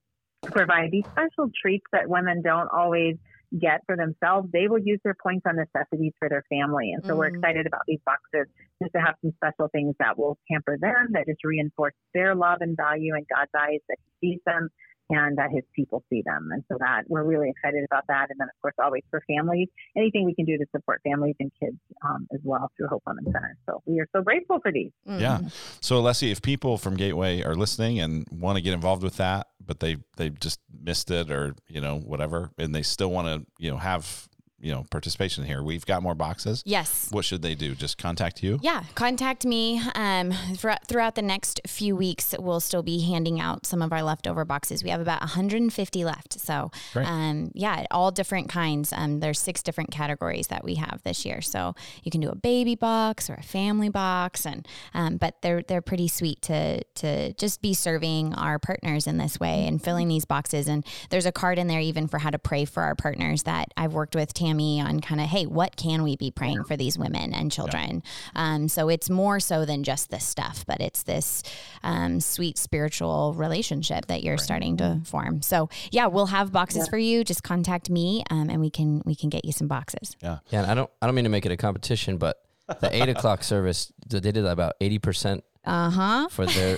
provide 0.51 0.91
these 0.91 1.05
special 1.07 1.51
treats 1.61 1.85
that 1.93 2.09
women 2.09 2.43
don't 2.43 2.69
always 2.73 3.17
get 3.59 3.81
for 3.87 3.97
themselves. 3.97 4.49
They 4.53 4.69
will 4.69 4.79
use 4.79 5.01
their 5.05 5.17
points 5.23 5.47
on 5.47 5.57
necessities 5.57 6.13
for 6.19 6.29
their 6.29 6.45
family. 6.49 6.93
And 6.93 7.05
so 7.05 7.15
mm. 7.15 7.19
we're 7.19 7.27
excited 7.29 7.67
about 7.67 7.83
these 7.87 8.01
boxes 8.05 8.47
just 8.83 8.93
to 8.93 9.01
have 9.01 9.15
some 9.23 9.33
special 9.37 9.69
things 9.73 9.95
that 9.99 10.19
will 10.19 10.39
pamper 10.51 10.77
them, 10.79 11.09
that 11.13 11.27
just 11.27 11.43
reinforce 11.45 11.95
their 12.15 12.35
love 12.35 12.59
and 12.61 12.77
value 12.77 13.15
in 13.15 13.25
God's 13.35 13.51
eyes, 13.57 13.81
that 13.89 13.97
He 14.21 14.33
sees 14.33 14.41
them 14.45 14.69
and 15.11 15.39
that 15.39 15.51
his 15.51 15.65
people 15.75 16.05
see 16.11 16.23
them. 16.25 16.51
And 16.53 16.65
so 16.71 16.77
that 16.81 17.05
we're 17.09 17.25
really 17.25 17.49
excited 17.51 17.85
about 17.85 18.05
that. 18.09 18.27
And 18.31 18.39
then, 18.39 18.49
of 18.49 18.61
course, 18.61 18.75
always 18.83 19.03
for 19.11 19.23
families, 19.27 19.69
anything 19.97 20.25
we 20.25 20.35
can 20.35 20.45
do 20.45 20.59
to 20.59 20.67
support 20.75 21.01
families 21.03 21.35
and 21.41 21.51
kids 21.61 21.79
um, 22.05 22.27
as 22.33 22.41
well 22.45 22.71
through 22.77 22.89
Hope 22.89 23.03
Women's 23.07 23.33
Center. 23.33 23.57
So 23.69 23.83
we 23.87 24.01
are 24.01 24.09
so 24.15 24.23
grateful 24.23 24.59
for 24.61 24.73
these. 24.73 24.93
Mm-hmm. 25.09 25.21
Yeah. 25.21 25.41
So, 25.81 26.01
Alessi, 26.01 26.31
if 26.31 26.43
people 26.43 26.79
from 26.79 26.97
Gateway 26.97 27.43
are 27.43 27.55
listening 27.55 28.01
and 28.01 28.27
want 28.31 28.57
to 28.57 28.63
get 28.63 28.75
involved 28.75 29.03
with 29.03 29.17
that, 29.17 29.49
but 29.65 29.81
they 29.81 29.97
they 30.17 30.31
just 30.31 30.61
missed 30.83 31.11
it 31.11 31.31
or 31.31 31.55
you 31.69 31.81
know 31.81 31.99
whatever, 31.99 32.51
and 32.59 32.75
they 32.75 32.83
still 32.83 33.11
want 33.11 33.27
to 33.29 33.47
you 33.59 33.71
know 33.71 33.77
have 33.77 34.28
you 34.61 34.73
know 34.73 34.85
participation 34.91 35.45
here. 35.45 35.63
We've 35.63 35.87
got 35.87 36.03
more 36.03 36.15
boxes. 36.15 36.63
Yes. 36.67 37.09
What 37.11 37.25
should 37.25 37.43
they 37.43 37.55
do? 37.55 37.75
Just 37.75 37.99
contact 37.99 38.43
you? 38.43 38.59
Yeah 38.63 38.83
contact 38.95 39.47
me 39.47 39.81
um, 39.95 40.33
throughout 40.57 41.15
the 41.15 41.23
next 41.23 41.61
few 41.67 41.95
weeks 41.95 42.35
we'll 42.39 42.61
still 42.61 42.83
be 42.83 43.01
handing 43.03 43.41
out 43.41 43.67
some 43.67 43.83
of 43.83 43.93
our 43.93 44.03
leftover 44.03 44.45
boxes. 44.45 44.83
We 44.83 44.91
have 44.91 45.01
about 45.01 45.21
150 45.21 46.05
left. 46.05 46.41
So 46.41 46.71
um, 46.95 47.51
yeah 47.55 47.87
all 47.91 48.11
different 48.11 48.49
kinds. 48.49 48.93
Um, 48.93 49.21
there's 49.21 49.39
six 49.39 49.63
different 49.63 49.91
categories 49.91 50.49
that 50.49 50.65
we 50.65 50.75
have 50.77 51.01
this 51.05 51.25
year. 51.25 51.41
So 51.41 51.75
you 52.03 52.11
can 52.11 52.21
do 52.21 52.29
a 52.29 52.35
baby 52.35 52.75
box 52.75 53.31
or 53.31 53.35
a 53.35 53.43
family 53.43 53.89
box 53.89 54.47
and 54.47 54.67
um, 54.95 55.17
but 55.17 55.41
they're 55.43 55.63
they're 55.63 55.83
pretty 55.83 56.09
sweet 56.09 56.43
to 56.43 56.83
to 56.85 57.33
just 57.35 57.63
be 57.63 57.75
serving 57.75 58.35
our 58.35 58.59
partners 58.59 59.07
in 59.07 59.19
this 59.19 59.39
way 59.39 59.67
and 59.67 59.83
filling 59.83 60.09
these 60.09 60.25
boxes. 60.25 60.69
And 60.69 60.85
there's 61.11 61.27
a 61.27 61.33
card 61.33 61.59
in 61.59 61.69
there 61.69 61.81
even 61.81 62.09
for 62.09 62.19
how 62.19 62.31
to 62.31 62.39
pray 62.39 62.65
for 62.65 62.83
our 62.83 62.95
partners 62.95 63.45
that 63.45 63.73
I've 63.77 63.95
worked 63.95 64.15
with 64.15 64.35
Tammy 64.49 64.81
on 64.81 65.01
kind 65.01 65.21
of, 65.21 65.27
hey, 65.27 65.47
what 65.47 65.77
can 65.77 66.03
we 66.03 66.17
be 66.17 66.31
praying 66.31 66.65
for 66.65 66.77
these 66.77 66.99
women 66.99 67.35
and 67.35 67.53
children? 67.53 68.03
Yeah. 68.35 68.55
Um, 68.55 68.69
so 68.69 68.89
it's 68.89 69.11
more 69.11 69.41
so 69.41 69.65
than 69.65 69.85
just 69.85 70.11
this 70.11 70.25
stuff, 70.25 70.65
but 70.67 70.81
it's 70.81 71.03
this 71.03 71.43
um, 71.83 72.21
sweet 72.21 72.57
spiritual 72.57 73.35
relationship 73.35 74.07
that 74.07 74.23
you're 74.23 74.35
right. 74.35 74.41
starting 74.41 74.77
to 74.79 75.01
form. 75.05 75.43
So 75.43 75.69
yeah, 75.91 76.07
we'll 76.07 76.27
have 76.27 76.53
boxes 76.53 76.87
yeah. 76.87 76.91
for 76.91 76.99
you. 76.99 77.25
Just 77.25 77.43
contact 77.43 77.91
me, 77.91 78.25
um, 78.31 78.49
and 78.51 78.61
we 78.61 78.71
can 78.71 79.03
we 79.05 79.15
can 79.15 79.29
get 79.29 79.45
you 79.45 79.53
some 79.53 79.69
boxes. 79.69 80.17
Yeah, 80.23 80.39
yeah. 80.49 80.63
And 80.63 80.71
I 80.71 80.75
don't 80.75 80.91
I 81.03 81.07
don't 81.07 81.15
mean 81.15 81.25
to 81.25 81.31
make 81.31 81.47
it 81.47 81.53
a 81.53 81.57
competition, 81.57 82.17
but 82.17 82.43
the 82.81 82.95
eight 82.95 83.09
o'clock 83.09 83.43
service 83.43 83.93
they 84.07 84.21
did 84.21 84.39
about 84.39 84.75
eighty 84.81 84.99
percent 84.99 85.45
uh 85.65 85.91
huh. 85.91 86.29
For 86.31 86.47
their 86.47 86.77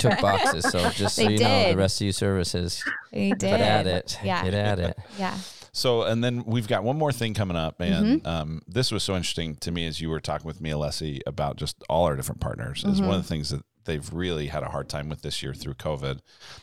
took 0.00 0.20
boxes. 0.20 0.64
So 0.64 0.90
just 0.90 1.14
so 1.16 1.22
you 1.22 1.38
did. 1.38 1.44
know, 1.44 1.70
the 1.70 1.76
rest 1.76 2.00
of 2.00 2.06
you 2.06 2.12
services. 2.12 2.82
They 3.12 3.30
did. 3.30 3.40
But 3.42 3.60
at 3.60 3.86
it. 3.86 4.18
Yeah. 4.24 4.42
Get 4.42 4.54
at 4.54 4.78
it. 4.80 4.98
Yeah. 5.18 5.36
So, 5.74 6.02
and 6.02 6.22
then 6.22 6.44
we've 6.44 6.68
got 6.68 6.84
one 6.84 6.96
more 6.96 7.10
thing 7.10 7.34
coming 7.34 7.56
up, 7.56 7.80
and 7.80 8.22
mm-hmm. 8.22 8.26
um, 8.28 8.62
this 8.68 8.92
was 8.92 9.02
so 9.02 9.16
interesting 9.16 9.56
to 9.56 9.72
me 9.72 9.88
as 9.88 10.00
you 10.00 10.08
were 10.08 10.20
talking 10.20 10.46
with 10.46 10.60
me, 10.60 10.70
Alessi, 10.70 11.20
about 11.26 11.56
just 11.56 11.82
all 11.90 12.04
our 12.04 12.14
different 12.14 12.40
partners. 12.40 12.84
Mm-hmm. 12.84 12.92
Is 12.92 13.02
one 13.02 13.16
of 13.16 13.22
the 13.22 13.28
things 13.28 13.50
that 13.50 13.62
they've 13.84 14.08
really 14.12 14.46
had 14.46 14.62
a 14.62 14.68
hard 14.68 14.88
time 14.88 15.08
with 15.08 15.22
this 15.22 15.42
year 15.42 15.52
through 15.52 15.74
COVID 15.74 16.20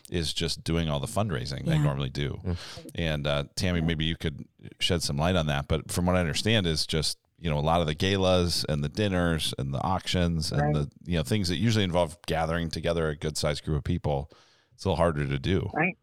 is 0.10 0.32
just 0.32 0.64
doing 0.64 0.90
all 0.90 1.02
the 1.02 1.08
fundraising 1.08 1.66
yeah. 1.66 1.74
they 1.74 1.80
normally 1.80 2.10
do. 2.10 2.40
Mm-hmm. 2.42 2.88
And 2.96 3.28
uh, 3.28 3.44
Tammy, 3.56 3.82
maybe 3.82 4.06
you 4.06 4.16
could 4.16 4.46
shed 4.80 5.04
some 5.04 5.18
light 5.18 5.36
on 5.36 5.48
that. 5.48 5.68
But 5.68 5.92
from 5.92 6.06
what 6.06 6.16
I 6.16 6.22
understand, 6.22 6.66
is 6.66 6.88
just 6.88 7.18
you 7.38 7.50
know 7.50 7.58
a 7.58 7.60
lot 7.60 7.82
of 7.82 7.88
the 7.88 7.96
galas 7.96 8.66
and 8.70 8.82
the 8.82 8.90
dinners 8.90 9.54
and 9.58 9.74
the 9.74 9.82
auctions 9.82 10.54
and 10.54 10.74
the 10.74 10.90
you 11.04 11.18
know 11.18 11.24
things 11.24 11.50
that 11.50 11.58
usually 11.58 11.84
involve 11.84 12.18
gathering 12.28 12.70
together 12.70 13.10
a 13.10 13.18
good 13.18 13.36
sized 13.36 13.66
group 13.66 13.80
of 13.80 13.84
people. 13.84 14.32
It's 14.74 14.86
a 14.86 14.88
little 14.88 14.96
harder 14.96 15.28
to 15.28 15.38
do. 15.38 15.70
Right. 15.74 15.98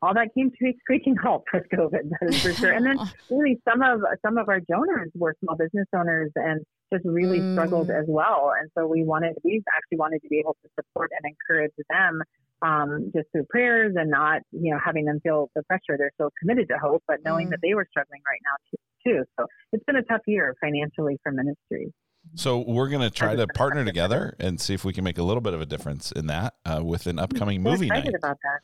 All 0.00 0.14
that 0.14 0.28
came 0.34 0.50
to 0.50 0.66
a 0.68 0.74
screeching 0.80 1.16
halt 1.16 1.44
with 1.52 1.64
COVID, 1.74 2.10
that 2.10 2.28
is 2.28 2.40
for 2.42 2.52
sure. 2.52 2.72
And 2.72 2.86
then 2.86 2.98
really 3.30 3.58
some 3.68 3.82
of 3.82 4.00
some 4.24 4.38
of 4.38 4.48
our 4.48 4.60
donors 4.60 5.10
were 5.14 5.34
small 5.42 5.56
business 5.56 5.86
owners 5.94 6.30
and 6.36 6.62
just 6.92 7.04
really 7.04 7.40
Mm. 7.40 7.50
struggled 7.52 7.90
as 7.90 8.04
well. 8.08 8.52
And 8.58 8.70
so 8.76 8.86
we 8.86 9.04
wanted 9.04 9.34
we 9.44 9.62
actually 9.76 9.98
wanted 9.98 10.22
to 10.22 10.28
be 10.28 10.38
able 10.38 10.56
to 10.62 10.68
support 10.78 11.10
and 11.20 11.32
encourage 11.34 11.72
them 11.90 12.22
um, 12.62 13.10
just 13.14 13.26
through 13.32 13.44
prayers 13.50 13.94
and 13.98 14.10
not 14.10 14.42
you 14.52 14.72
know 14.72 14.78
having 14.84 15.04
them 15.04 15.18
feel 15.20 15.50
the 15.56 15.62
pressure. 15.64 15.96
They're 15.98 16.12
so 16.18 16.30
committed 16.40 16.68
to 16.68 16.78
hope, 16.78 17.02
but 17.08 17.18
knowing 17.24 17.48
Mm. 17.48 17.50
that 17.50 17.58
they 17.62 17.74
were 17.74 17.86
struggling 17.90 18.20
right 18.26 18.40
now 18.44 18.56
too. 18.70 19.18
too. 19.18 19.24
So 19.38 19.46
it's 19.72 19.84
been 19.84 19.96
a 19.96 20.02
tough 20.02 20.22
year 20.26 20.54
financially 20.60 21.18
for 21.22 21.32
ministry. 21.32 21.92
So 22.34 22.58
we're 22.66 22.88
going 22.88 23.02
to 23.02 23.10
try 23.10 23.34
to 23.36 23.46
partner 23.48 23.84
together 23.84 24.34
and 24.38 24.60
see 24.60 24.74
if 24.74 24.84
we 24.84 24.92
can 24.92 25.02
make 25.04 25.18
a 25.18 25.22
little 25.22 25.40
bit 25.40 25.54
of 25.54 25.60
a 25.60 25.66
difference 25.66 26.12
in 26.12 26.26
that 26.26 26.54
uh, 26.66 26.80
with 26.84 27.06
an 27.06 27.18
upcoming 27.18 27.62
We're 27.64 27.72
movie 27.72 27.86
excited 27.86 28.06
night. 28.12 28.14
about 28.18 28.38
that. 28.42 28.60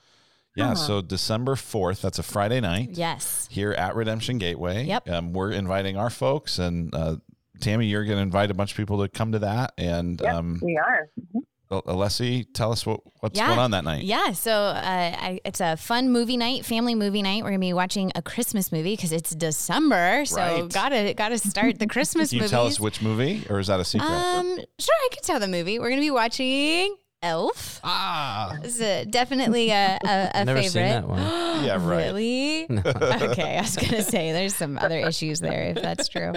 Yeah, 0.57 0.69
Huh. 0.69 0.75
so 0.77 1.01
December 1.03 1.55
4th, 1.57 2.01
that's 2.01 2.19
a 2.19 2.23
Friday 2.23 2.61
night 2.61 2.91
Yes. 2.93 3.49
here 3.51 3.73
at 3.73 3.95
Redemption 3.97 4.39
Gateway. 4.39 4.85
Yep. 4.85 5.09
Um, 5.11 5.33
we're 5.33 5.51
inviting 5.51 5.97
our 5.97 6.11
folks, 6.11 6.59
and 6.59 6.95
uh, 6.95 7.17
Tammy, 7.61 7.87
you're 7.87 8.05
going 8.05 8.19
to 8.19 8.23
invite 8.23 8.51
a 8.51 8.55
bunch 8.55 8.71
of 8.73 8.77
people 8.77 9.01
to 9.03 9.09
come 9.09 9.33
to 9.33 9.41
that. 9.41 9.73
And 9.79 10.21
Yep, 10.21 10.35
um, 10.35 10.61
we 10.63 10.77
are. 10.77 11.09
Mhm. 11.21 11.41
Alessi, 11.71 12.47
tell 12.55 12.71
us 12.71 12.87
what, 12.87 13.01
what's 13.19 13.37
Yeah. 13.37 13.49
going 13.49 13.59
on 13.59 13.73
that 13.73 13.83
night. 13.83 14.05
Yeah, 14.05 14.31
so 14.33 14.53
uh, 14.53 14.81
I, 14.85 15.41
it's 15.45 15.61
a 15.61 15.77
fun 15.77 16.11
movie 16.13 16.37
night, 16.37 16.65
family 16.65 16.95
movie 16.95 17.21
night. 17.23 17.43
We're 17.43 17.49
gonna 17.51 17.59
be 17.59 17.73
watching 17.73 18.13
a 18.15 18.23
Christmas 18.23 18.71
movie 18.71 18.95
because 18.95 19.11
it's 19.11 19.35
December, 19.35 20.25
so 20.25 20.37
Right. 20.37 20.69
gotta 20.73 21.15
gotta 21.17 21.37
start 21.39 21.81
the 21.81 21.87
Christmas 21.89 22.29
Can 22.31 22.37
you 22.37 22.41
movies. 22.43 22.51
tell 22.53 22.67
us 22.67 22.79
which 22.79 23.03
movie, 23.03 23.45
or 23.51 23.59
is 23.59 23.67
that 23.69 23.81
a 23.81 23.85
secret? 23.85 24.07
Um, 24.09 24.57
sure, 24.79 24.95
I 24.95 25.09
can 25.11 25.25
tell 25.25 25.41
the 25.41 25.49
movie. 25.49 25.81
We're 25.81 25.89
gonna 25.89 26.01
be 26.03 26.13
watching 26.13 26.95
Elf. 27.25 27.81
ah, 27.83 28.57
It's 28.63 28.81
a, 28.81 29.05
definitely 29.05 29.71
a, 29.71 29.99
a, 30.05 30.31
a 30.35 30.45
Never 30.45 30.61
favorite. 30.61 30.71
seen 30.71 30.83
that 30.83 31.09
one. 31.09 31.23
Yeah, 31.65 31.75
right. 31.77 32.07
Really? 32.13 32.67
okay, 32.71 33.57
I 33.57 33.61
was 33.63 33.77
gonna 33.77 34.03
say 34.03 34.33
there's 34.33 34.55
some 34.55 34.77
other 34.77 34.99
issues 34.99 35.41
there 35.41 35.73
if 35.75 35.81
that's 35.81 36.09
true. 36.09 36.33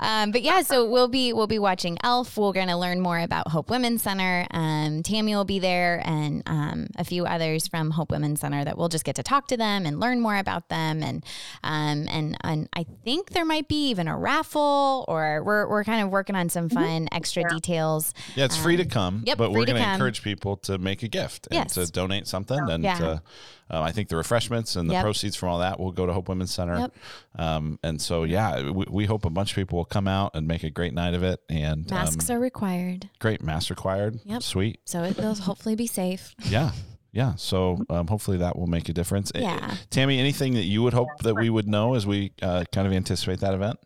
Um, 0.00 0.30
but 0.30 0.42
yeah, 0.42 0.62
so 0.62 0.88
we'll 0.88 1.08
be 1.08 1.32
we'll 1.34 1.48
be 1.48 1.58
watching 1.58 1.98
Elf. 2.02 2.38
We're 2.38 2.52
gonna 2.52 2.78
learn 2.78 3.00
more 3.00 3.18
about 3.18 3.48
Hope 3.48 3.68
Women's 3.68 4.02
Center. 4.02 4.46
Um, 4.52 5.02
Tammy 5.02 5.34
will 5.34 5.44
be 5.44 5.58
there, 5.58 6.00
and 6.06 6.42
um, 6.46 6.86
a 6.96 7.04
few 7.04 7.26
others 7.26 7.66
from 7.66 7.90
Hope 7.90 8.10
Women's 8.10 8.40
Center 8.40 8.64
that 8.64 8.78
we'll 8.78 8.88
just 8.88 9.04
get 9.04 9.16
to 9.16 9.22
talk 9.22 9.48
to 9.48 9.56
them 9.56 9.84
and 9.84 10.00
learn 10.00 10.20
more 10.20 10.36
about 10.36 10.68
them. 10.70 11.02
And 11.02 11.24
um, 11.62 12.06
and 12.08 12.36
and 12.42 12.68
I 12.74 12.86
think 13.04 13.30
there 13.30 13.44
might 13.44 13.68
be 13.68 13.88
even 13.88 14.08
a 14.08 14.16
raffle, 14.16 15.04
or 15.08 15.42
we're 15.44 15.68
we're 15.68 15.84
kind 15.84 16.02
of 16.02 16.10
working 16.10 16.36
on 16.36 16.48
some 16.48 16.68
fun 16.70 17.08
extra 17.12 17.42
Yeah. 17.42 17.48
details. 17.56 18.14
yeah, 18.36 18.44
it's 18.46 18.56
free 18.56 18.76
to 18.76 18.84
Um, 18.84 18.88
come, 18.88 19.22
yep, 19.26 19.36
but 19.36 19.50
we're 19.52 19.66
to 19.66 19.72
going 19.72 19.82
to 19.82 19.88
come. 19.88 19.98
Encourage 20.14 20.22
people 20.22 20.56
to 20.56 20.78
make 20.78 21.02
a 21.02 21.08
gift 21.08 21.46
and 21.50 21.54
Yes. 21.56 21.74
to 21.74 21.90
donate 21.90 22.26
something. 22.26 22.58
And 22.70 22.84
Yeah. 22.84 22.98
uh, 23.02 23.18
uh, 23.70 23.80
I 23.82 23.92
think 23.92 24.08
the 24.08 24.16
refreshments 24.16 24.76
and 24.76 24.88
the 24.88 24.94
Yep. 24.94 25.02
proceeds 25.04 25.36
from 25.36 25.48
all 25.50 25.58
that 25.58 25.78
will 25.80 25.92
go 25.92 26.06
to 26.06 26.12
Hope 26.12 26.28
Women's 26.28 26.52
Center. 26.54 26.78
Yep. 26.78 26.94
Um, 27.36 27.78
and 27.82 28.00
so, 28.00 28.24
yeah, 28.24 28.70
we, 28.70 28.84
we 28.90 29.04
hope 29.06 29.24
a 29.24 29.30
bunch 29.30 29.50
of 29.52 29.56
people 29.56 29.78
will 29.78 29.84
come 29.84 30.06
out 30.08 30.32
and 30.34 30.46
make 30.46 30.62
a 30.62 30.70
great 30.70 30.94
night 30.94 31.14
of 31.14 31.22
it. 31.22 31.40
And 31.48 31.88
Masks 31.90 32.30
um, 32.30 32.36
are 32.36 32.40
required, 32.40 33.10
great, 33.18 33.42
mass 33.42 33.70
required. 33.70 34.20
Yep. 34.24 34.42
Sweet. 34.42 34.80
so 34.84 35.02
it 35.02 35.16
will 35.16 35.34
hopefully 35.34 35.74
be 35.76 35.86
safe. 35.86 36.34
Yeah. 36.48 36.70
Yeah. 37.12 37.34
So 37.36 37.78
um, 37.90 38.08
hopefully 38.08 38.38
that 38.38 38.56
will 38.58 38.66
make 38.66 38.88
a 38.88 38.92
difference. 38.92 39.30
Eh, 39.34 39.40
Yeah. 39.40 39.76
Tammy, 39.90 40.18
anything 40.18 40.54
that 40.54 40.64
you 40.64 40.82
would 40.82 40.92
hope 40.94 41.08
that 41.22 41.34
we 41.34 41.48
would 41.48 41.66
know 41.68 41.94
as 41.94 42.06
we 42.06 42.32
uh, 42.42 42.64
kind 42.72 42.86
of 42.88 42.92
anticipate 42.92 43.38
that 43.40 43.54
event? 43.54 43.78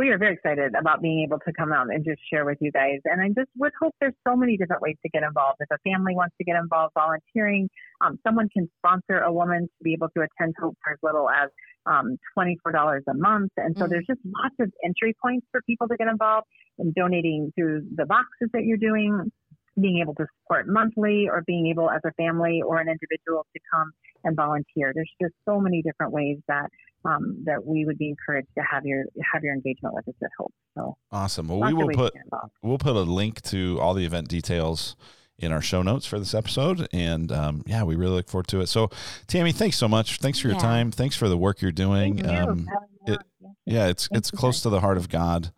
We 0.00 0.08
are 0.08 0.16
very 0.16 0.32
excited 0.32 0.72
about 0.74 1.02
being 1.02 1.20
able 1.20 1.38
to 1.40 1.52
come 1.52 1.74
out 1.74 1.92
and 1.92 2.02
just 2.02 2.20
share 2.32 2.46
with 2.46 2.56
you 2.62 2.72
guys. 2.72 3.00
And 3.04 3.20
I 3.20 3.28
just 3.28 3.50
would 3.58 3.72
hope 3.78 3.94
there's 4.00 4.14
so 4.26 4.34
many 4.34 4.56
different 4.56 4.80
ways 4.80 4.96
to 5.02 5.10
get 5.10 5.22
involved. 5.22 5.58
If 5.60 5.68
a 5.70 5.76
family 5.84 6.14
wants 6.14 6.34
to 6.38 6.44
get 6.44 6.56
involved 6.56 6.94
volunteering, 6.94 7.68
um, 8.00 8.18
someone 8.26 8.48
can 8.48 8.66
sponsor 8.78 9.18
a 9.20 9.30
woman 9.30 9.64
to 9.64 9.84
be 9.84 9.92
able 9.92 10.08
to 10.16 10.22
attend 10.22 10.54
Hope 10.58 10.74
for 10.82 10.94
as 10.94 10.98
little 11.02 11.28
as 11.28 11.50
um, 11.84 12.16
$24 12.34 13.02
a 13.08 13.14
month. 13.14 13.52
And 13.58 13.76
so 13.78 13.84
Mhm. 13.84 13.90
there's 13.90 14.06
just 14.06 14.20
lots 14.24 14.54
of 14.58 14.72
entry 14.82 15.14
points 15.20 15.46
for 15.52 15.60
people 15.62 15.86
to 15.88 15.96
get 15.98 16.08
involved 16.08 16.46
in 16.78 16.92
donating 16.96 17.52
through 17.54 17.86
the 17.94 18.06
boxes 18.06 18.48
that 18.54 18.64
you're 18.64 18.78
doing, 18.78 19.30
being 19.78 19.98
able 20.00 20.14
to 20.14 20.26
support 20.40 20.66
monthly, 20.66 21.28
or 21.28 21.42
being 21.46 21.66
able 21.66 21.90
as 21.90 22.00
a 22.06 22.12
family 22.12 22.62
or 22.62 22.80
an 22.80 22.88
individual 22.88 23.46
to 23.52 23.60
come 23.70 23.92
and 24.24 24.34
volunteer. 24.34 24.92
There's 24.94 25.12
just 25.20 25.34
so 25.44 25.60
many 25.60 25.82
different 25.82 26.12
ways 26.12 26.38
that 26.48 26.70
um, 27.04 27.42
that 27.44 27.64
we 27.64 27.84
would 27.86 27.98
be 27.98 28.08
encouraged 28.08 28.48
to 28.56 28.62
have 28.62 28.84
your 28.84 29.04
have 29.32 29.42
your 29.42 29.54
engagement 29.54 29.94
with 29.94 30.06
us 30.08 30.14
at 30.22 30.30
Hope. 30.38 30.52
So 30.76 30.96
Awesome. 31.10 31.48
Well, 31.48 31.60
we 31.60 31.72
will 31.74 31.88
put 31.94 32.14
we'll 32.62 32.78
put 32.78 32.96
a 32.96 33.00
link 33.02 33.40
to 33.42 33.78
all 33.80 33.94
the 33.94 34.04
event 34.04 34.28
details 34.28 34.96
in 35.38 35.52
our 35.52 35.62
show 35.62 35.80
notes 35.80 36.04
for 36.04 36.18
this 36.18 36.34
episode. 36.34 36.86
And 36.92 37.32
um, 37.32 37.62
yeah, 37.66 37.82
we 37.82 37.96
really 37.96 38.16
look 38.16 38.28
forward 38.28 38.48
to 38.48 38.60
it. 38.60 38.66
So, 38.68 38.90
Tammy, 39.26 39.52
thanks 39.52 39.78
so 39.78 39.88
much. 39.88 40.18
Thanks 40.18 40.38
for 40.38 40.48
your 40.48 40.58
time. 40.58 40.90
Thanks 40.90 41.16
for 41.16 41.28
the 41.30 41.36
work 41.38 41.62
you're 41.62 41.72
doing. 41.72 42.18
Thank 42.18 42.26
you. 42.26 42.38
Um, 42.50 42.66
Having 42.66 43.14
it- 43.14 43.26
yeah, 43.64 43.86
it's 43.86 44.08
Thank 44.08 44.18
it's 44.18 44.32
you, 44.32 44.38
close 44.38 44.60
to 44.62 44.68
the 44.68 44.80
heart 44.80 44.96
of 44.98 45.08
God, 45.08 45.52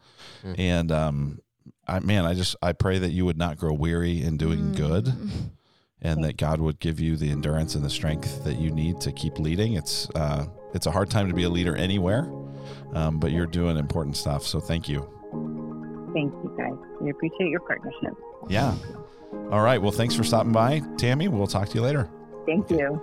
Mm. 0.45 0.59
and 0.59 0.93
um, 0.93 1.39
I 1.87 1.99
man, 2.01 2.25
I 2.27 2.35
just 2.35 2.55
I 2.63 2.73
pray 2.73 2.99
that 2.99 3.11
you 3.11 3.25
would 3.25 3.39
not 3.39 3.57
grow 3.59 3.73
weary 3.73 4.23
in 4.23 4.37
doing 4.37 4.73
good, 4.73 5.07
Mm. 5.07 5.31
and 6.01 6.23
that 6.25 6.37
God 6.37 6.61
would 6.61 6.79
give 6.79 7.01
you 7.01 7.17
the 7.17 7.31
endurance 7.31 7.75
and 7.75 7.85
the 7.85 7.91
strength 7.91 8.45
that 8.45 8.59
you 8.59 8.71
need 8.71 9.01
to 9.03 9.13
keep 9.13 9.39
leading. 9.39 9.73
It's 9.75 10.09
uh, 10.15 10.47
it's 10.75 10.87
a 10.87 10.91
hard 10.91 11.11
time 11.11 11.29
to 11.29 11.35
be 11.35 11.45
a 11.45 11.51
leader 11.51 11.77
anywhere, 11.77 12.31
um, 12.95 13.19
but 13.19 13.33
you're 13.33 13.47
doing 13.47 13.77
important 13.77 14.17
stuff. 14.17 14.45
So 14.47 14.61
thank 14.61 14.89
you. 14.89 15.01
Thank 16.15 16.33
you, 16.33 16.55
guys. 16.57 16.73
We 17.01 17.11
appreciate 17.11 17.49
your 17.49 17.61
partnership. 17.61 18.15
Yeah. 18.49 18.75
All 19.51 19.63
right. 19.63 19.81
Well, 19.81 19.93
thanks 19.93 20.15
for 20.15 20.25
stopping 20.25 20.53
by, 20.53 20.83
Tammy. 20.99 21.29
We'll 21.29 21.47
talk 21.47 21.69
to 21.69 21.75
you 21.75 21.83
later. 21.83 22.09
Thank 22.47 22.71
you. 22.71 23.01